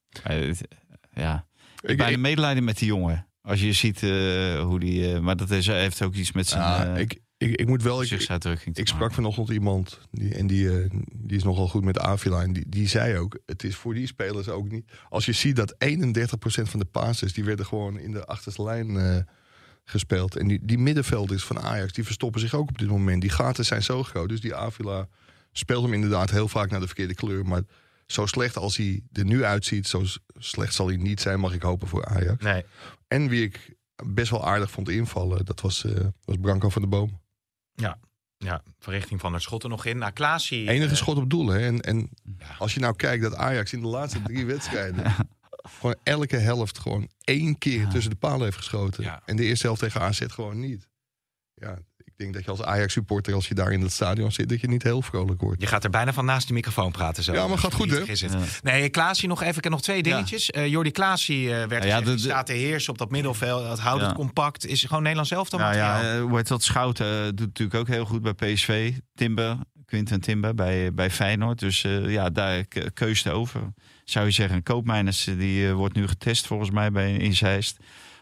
[1.12, 1.46] Ja.
[1.80, 3.26] Ik bijna ik, medelijden met die jongen.
[3.42, 5.14] Als je ziet eh, hoe die...
[5.14, 7.82] eh, maar dat is, heeft ook iets met zijn ja, eh, ik, ik, ik moet
[7.82, 8.02] wel...
[8.02, 11.98] Ik, te Ik sprak vanochtend iemand die, en die, eh, die is nogal goed met
[11.98, 12.42] Avila.
[12.42, 14.90] En die, die zei ook, het is voor die spelers ook niet...
[15.08, 15.76] Als je ziet dat 31%
[16.62, 19.16] van de passes, die werden gewoon in de achterste lijn eh,
[19.84, 20.36] gespeeld.
[20.36, 23.20] En die, die middenvelders van Ajax, die verstoppen zich ook op dit moment.
[23.20, 24.28] Die gaten zijn zo groot.
[24.28, 25.08] Dus die Avila
[25.52, 27.46] speelt hem inderdaad heel vaak naar de verkeerde kleur.
[27.46, 27.62] Maar
[28.06, 30.04] zo slecht als hij er nu uitziet, zo
[30.38, 32.44] slecht zal hij niet zijn, mag ik hopen voor Ajax.
[32.44, 32.64] Nee.
[33.12, 36.88] En wie ik best wel aardig vond invallen, dat was, eh, was Branco van de
[36.88, 37.20] Boom.
[38.36, 39.98] Ja, verrichting van het schot er nog in.
[39.98, 40.68] Nou, Klaasie...
[40.68, 41.48] Enige eh, schot op doel.
[41.48, 41.66] Hè?
[41.66, 42.10] En, en
[42.58, 45.14] als je nou kijkt dat Ajax in de laatste drie wedstrijden...
[45.48, 49.04] gewoon elke helft gewoon één keer tussen de palen heeft geschoten.
[49.04, 49.22] Ja.
[49.24, 50.88] En de eerste helft tegen AZ gewoon niet.
[51.54, 51.78] Ja,
[52.20, 54.48] denk dat je als Ajax-supporter, als je daar in het stadion zit...
[54.48, 55.60] dat je niet heel vrolijk wordt.
[55.60, 57.32] Je gaat er bijna van naast de microfoon praten zo.
[57.32, 58.00] Ja, maar gaat goed, hè?
[58.02, 58.32] Is het.
[58.32, 58.38] Ja.
[58.62, 59.56] Nee, Klaasie nog even.
[59.56, 60.50] Ik heb nog twee dingetjes.
[60.50, 63.62] Eh Jordi Klaasie eh, werd Ja, gezegd, de- staat te heersen op dat middenveld.
[63.64, 64.06] Dat houdt Ja.
[64.06, 64.66] het compact.
[64.66, 66.02] Is gewoon Nederlands zelf dan Nou materiaal.
[66.04, 66.62] ja, eh, hoe heet dat?
[66.62, 68.92] Schouten eh, doet natuurlijk ook heel goed bij PSV.
[69.14, 71.58] Timber, Quinten Timber bij, bij Feyenoord.
[71.58, 73.60] Dus eh, ja, daar ke- keus te over.
[74.04, 77.76] Zou je zeggen, Koopmeiners eh, die eh, wordt nu getest volgens mij bij in Zeist.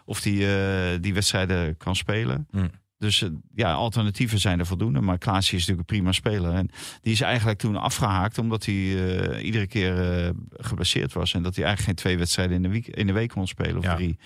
[0.04, 2.46] Of die eh, die wedstrijden kan spelen.
[2.50, 2.70] Hmm.
[2.98, 5.00] Dus eh, ja, alternatieven zijn er voldoende.
[5.00, 6.54] Maar Klaasje is natuurlijk een prima speler.
[6.54, 6.70] En
[7.00, 11.34] die is eigenlijk toen afgehaakt omdat hij eh, iedere keer eh, geblesseerd was.
[11.34, 13.76] En dat hij eigenlijk geen twee wedstrijden in de week, in de week kon spelen
[13.76, 13.94] of Ja.
[13.94, 14.18] drie.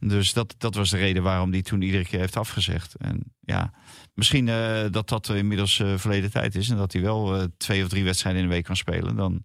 [0.00, 2.94] Dus dat, dat was de reden waarom hij toen iedere keer heeft afgezegd.
[2.94, 3.72] En ja,
[4.14, 4.46] misschien
[4.90, 6.68] dat dat inmiddels verleden tijd is.
[6.68, 9.16] En dat hij wel twee of drie wedstrijden in de week kan spelen.
[9.16, 9.44] Dan,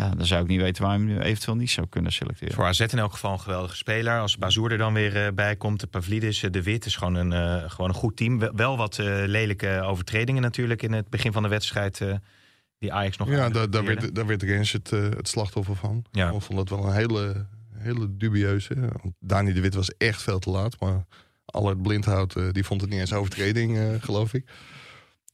[0.00, 2.54] ja, dan zou ik niet weten waarom hij hem eventueel niet zou kunnen selecteren.
[2.54, 4.20] Voor AZ in elk geval een geweldige speler.
[4.20, 5.80] Als Bazoer er dan weer eh, bij komt.
[5.80, 8.38] De Pavlidis, eh, De Wit is gewoon een, eh, gewoon een goed team.
[8.38, 12.00] Wel- Wel wat eh, lelijke overtredingen natuurlijk in het begin van de wedstrijd.
[12.00, 12.14] eh,
[12.78, 16.04] die Ajax nog Ja, daar, werd, daar werd Rens het, het slachtoffer van.
[16.12, 16.30] Ja.
[16.30, 17.46] Ik vond dat wel een hele,
[17.78, 18.74] hele dubieuze.
[19.02, 20.80] Want Dani de Wit was echt veel te laat.
[20.80, 21.04] Maar
[21.44, 24.44] Allard Blindhout, die vond het niet eens overtreding, eh, geloof ik.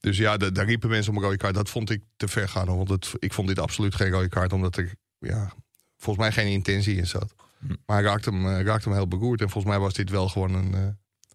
[0.01, 1.55] Dus ja, da- daar riepen mensen om een rode kaart.
[1.55, 2.67] Dat vond ik te ver gaan.
[2.67, 4.53] Want het, ik vond dit absoluut geen rode kaart.
[4.53, 5.53] Omdat er ja,
[5.97, 7.35] volgens mij geen intentie in zat.
[7.59, 7.67] Hm.
[7.87, 9.41] Maar hij raakte hem, eh, raakte hem heel beroerd.
[9.41, 10.81] En volgens mij was dit wel gewoon een, eh,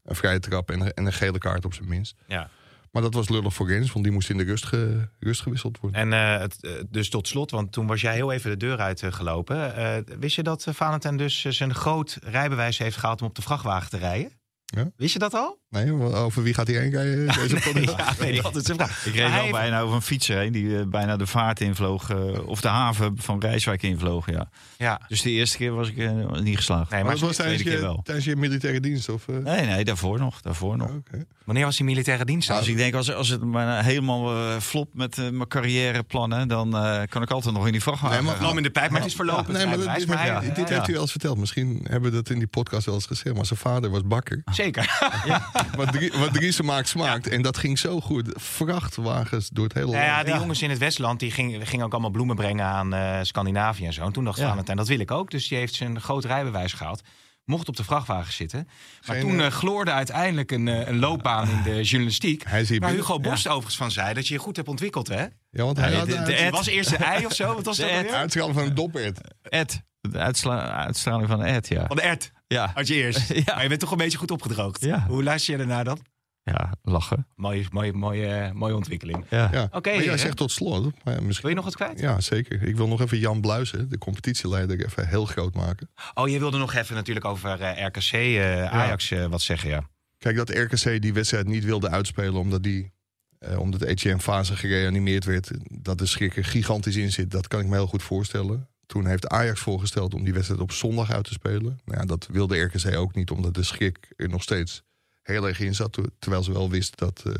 [0.03, 0.71] een vrije trap.
[0.71, 2.15] En, een- en een gele kaart op zijn minst.
[2.27, 2.49] Ja.
[2.91, 3.91] Maar dat was lullig voor Rens.
[3.91, 5.99] Want die moest in de rust, ge- rust gewisseld worden.
[5.99, 9.75] En eh, het, dus tot slot, want toen was jij heel even de deur uitgelopen.
[9.75, 13.41] Eh wist je dat uh, Valentijn dus zijn groot rijbewijs heeft gehaald om op de
[13.41, 14.31] vrachtwagen te rijden?
[14.65, 14.91] Ja.
[14.95, 15.60] Wist je dat al?
[15.71, 17.25] Nee, over wie gaat hij heen rijden?
[17.27, 19.05] Deze ja, nee, dat is een vraag.
[19.05, 21.61] Ik reed Maar wel heeft- bijna over een fietser heen die eh, bijna de vaart
[21.61, 22.09] invloog.
[22.09, 24.49] eh, of de haven van Rijswijk invloog, ja.
[24.77, 26.11] Ja, Dus de eerste keer was ik eh,
[26.41, 26.89] niet geslaagd.
[26.89, 28.01] nee, Maar maar dat was tijdens tweede keer je, wel.
[28.03, 29.09] tijdens je militaire dienst?
[29.09, 29.35] Of, eh?
[29.35, 30.41] Nee, nee, daarvoor nog.
[30.41, 30.89] Daarvoor nog.
[30.89, 31.25] Oké.
[31.43, 32.47] wanneer was die militaire dienst?
[32.47, 32.57] dan?
[32.57, 37.01] Dus ik denk, als, als het maar helemaal flopt met eh, mijn carrièreplannen, dan eh,
[37.09, 38.15] kan ik altijd nog in die vrachtwagen.
[38.17, 38.57] Nee, maar- gaan.
[38.57, 39.53] In de pijp, maar het is verlopen.
[39.53, 41.37] Nee, maar het dat, dit, rijbewijs, maar dit, dit heeft u wel eens verteld.
[41.37, 43.35] Misschien hebben we dat in die podcast wel eens gezegd.
[43.35, 44.41] Maar zijn vader was bakker.
[44.51, 44.89] Zeker.
[45.75, 47.27] wat, drie, wat Driessen maakt smaakt.
[47.27, 48.29] En dat ging zo goed.
[48.35, 50.25] Vrachtwagens door het hele Nou ja, land.
[50.25, 53.85] die jongens in het Westland die gingen, gingen ook allemaal bloemen brengen aan eh, Scandinavië
[53.85, 54.03] en zo.
[54.05, 54.49] En toen dacht Ja.
[54.49, 55.31] Valentijn, dat wil ik ook.
[55.31, 57.01] Dus die heeft zijn groot rijbewijs gehaald.
[57.45, 58.67] Mocht op de vrachtwagen zitten.
[59.07, 62.43] Maar Geen, toen eh, eh, gloorde uiteindelijk een, een loopbaan in de journalistiek.
[62.43, 65.21] Hij Waar binnen- Hugo Borst overigens van zei dat je je goed hebt ontwikkeld, hè?
[65.51, 66.51] Ja, want hij Ja, had de- de, de Het Ed.
[66.51, 67.55] was eerst een ei of zo.
[67.55, 68.11] Wat was De dat Ed.
[68.11, 69.19] uitstraling van een dopert.
[69.41, 69.81] Ed.
[70.01, 71.85] De uitsla- uitstraling van Ed, ja.
[71.87, 72.31] Van de ert.
[72.51, 73.33] Ja, Had je eerst.
[73.45, 73.53] Ja.
[73.53, 74.81] Maar je bent toch een beetje goed opgedroogd.
[74.85, 75.05] Ja.
[75.07, 75.99] Hoe luister je ernaar dan?
[76.43, 77.27] ja lachen.
[77.35, 79.25] Mooie, mooie, mooie, mooie ontwikkeling.
[79.29, 79.49] Ja.
[79.51, 79.67] Ja.
[79.71, 80.17] Oké, maar jij hè?
[80.17, 81.03] zegt tot slot.
[81.03, 81.99] Maar ja, misschien, Wil je nog wat kwijt?
[81.99, 82.61] Ja, zeker.
[82.63, 85.89] Ik wil nog even Jan Bluisen, de competitieleider, even heel groot maken.
[86.13, 89.89] Oh, je wilde nog even natuurlijk over eh, RKC, eh, Ajax eh, wat zeggen, ja.
[90.17, 92.91] Kijk, dat RKC die wedstrijd niet wilde uitspelen omdat die...
[93.39, 97.59] eh, omdat Etienne Fase gereanimeerd werd, dat de schrik er gigantisch in zit, dat kan
[97.59, 98.69] ik me heel goed voorstellen.
[98.91, 101.79] Toen heeft Ajax voorgesteld om die wedstrijd op zondag uit te spelen.
[101.85, 104.83] Nou ja, dat wilde RKC ook niet, omdat de schrik er nog steeds
[105.21, 105.97] heel erg in zat.
[106.19, 107.33] Terwijl ze wel wist dat uh,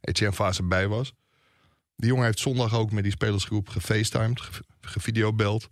[0.00, 1.12] Etienne Fase bij was.
[1.96, 4.40] Die jongen heeft zondag ook met die spelersgroep gefacetimed,
[4.80, 5.68] gevideobeld.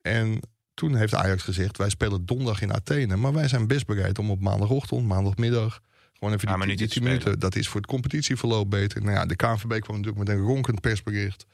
[0.00, 0.40] En
[0.74, 3.16] toen heeft Ajax gezegd: wij spelen donderdag in Athene.
[3.16, 5.80] Maar wij zijn best bereid om op maandagochtend, maandagmiddag.
[6.12, 7.38] Gewoon even die, die 10 minuten.
[7.38, 9.02] Dat is voor het competitieverloop beter.
[9.02, 11.46] Nou ja, de KNVB kwam natuurlijk met een ronkend persbericht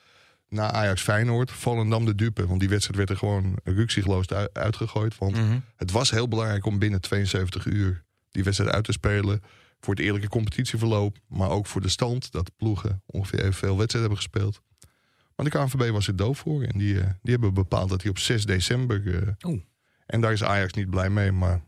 [0.48, 1.50] na Ajax Feyenoord.
[1.50, 2.46] Volendam de dupe.
[2.46, 5.18] Want die wedstrijd werd er gewoon ruksigloos uitgegooid.
[5.18, 5.58] Want Mhm.
[5.76, 9.42] het was heel belangrijk om binnen 72 uur die wedstrijd uit te spelen.
[9.80, 11.16] Voor het eerlijke competitieverloop.
[11.28, 12.32] Maar ook voor de stand.
[12.32, 14.60] Dat ploegen ongeveer evenveel wedstrijden hebben gespeeld.
[15.36, 16.62] Maar de KNVB was er doof voor.
[16.62, 19.36] En die, eh, die hebben bepaald dat hij op 6 december...
[19.42, 19.60] Oeh.
[20.06, 21.32] en daar is Ajax niet blij mee.
[21.32, 21.60] Maar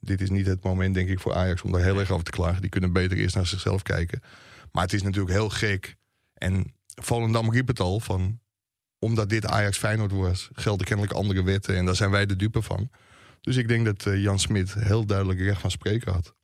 [0.00, 2.30] dit is niet het moment, denk ik, voor Ajax om daar heel erg over te
[2.30, 2.60] klagen.
[2.60, 4.20] Die kunnen beter eerst naar zichzelf kijken.
[4.72, 5.96] Maar het is natuurlijk heel gek.
[6.34, 8.40] En Volendam riep het al van...
[8.98, 11.76] omdat dit Ajax Feyenoord was, gelden kennelijk andere wetten.
[11.76, 12.90] En daar zijn wij de dupe van.
[13.40, 16.34] Dus ik denk dat eh, Jan Smit heel duidelijk recht van spreken had.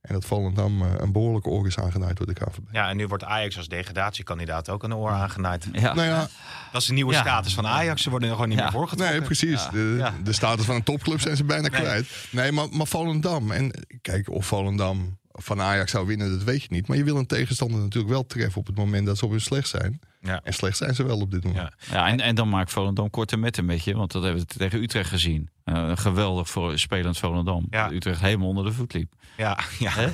[0.00, 2.58] En dat Volendam eh, een behoorlijke oor is aangenaaid door de KVB.
[2.72, 5.68] Ja, en nu wordt Ajax als degradatiekandidaat ook een oor aangenaaid.
[5.72, 5.94] Ja.
[5.94, 6.28] Nou ja,
[6.72, 7.20] Dat is de nieuwe Ja.
[7.20, 8.02] status van Ajax.
[8.02, 8.64] Ze worden er gewoon niet Ja.
[8.64, 9.16] meer voorgetrokken.
[9.16, 9.68] nee, precies.
[9.72, 10.14] De, Ja.
[10.24, 11.80] de status van een topclub zijn ze bijna Nee.
[11.80, 12.08] kwijt.
[12.30, 13.50] Nee, maar, maar Volendam.
[13.50, 13.70] En
[14.00, 16.88] kijk, of Volendam van Ajax zou winnen, dat weet je niet.
[16.88, 19.40] Maar je wil een tegenstander natuurlijk wel treffen op het moment dat ze op hun
[19.40, 20.00] slecht zijn.
[20.20, 20.40] Ja.
[20.44, 21.72] En slecht zijn ze wel op dit moment.
[21.90, 21.92] Ja.
[21.94, 23.94] Ja, en, en dan maakt Volendam korte metten met je.
[23.96, 25.48] Want dat hebben we tegen Utrecht gezien.
[25.64, 27.66] Eh, een geweldig voor, spelend Volendam.
[27.70, 27.90] Ja.
[27.90, 29.12] Utrecht helemaal onder de voet liep.
[29.36, 29.94] Ja, ja.
[29.96, 30.12] Nee.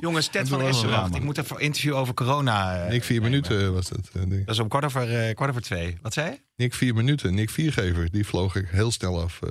[0.00, 1.14] Jongens, Ted van Dat was Essen, wel wacht.
[1.14, 2.82] Ik moet even een interview over corona.
[2.84, 3.30] eh, Nick, vier nemen.
[3.30, 4.10] minuten was dat.
[4.12, 4.46] eh, ding.
[4.46, 5.98] Dat is om kwart over, eh, kwart over twee.
[6.02, 6.40] Wat zei je?
[6.56, 7.34] Nick, vier minuten.
[7.34, 9.42] Nick Viergever, die vloog ik heel snel af.
[9.42, 9.50] eh.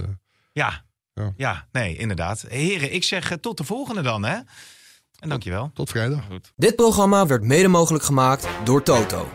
[0.52, 0.86] Ja.
[1.18, 1.34] Ja.
[1.38, 2.46] Ja, nee, inderdaad.
[2.48, 4.36] Heren, ik zeg eh, tot de volgende dan, hè?
[5.20, 5.72] En dankjewel.
[5.74, 6.24] tot vrijdag.
[6.56, 9.28] Dit programma werd mede mogelijk gemaakt door Toto.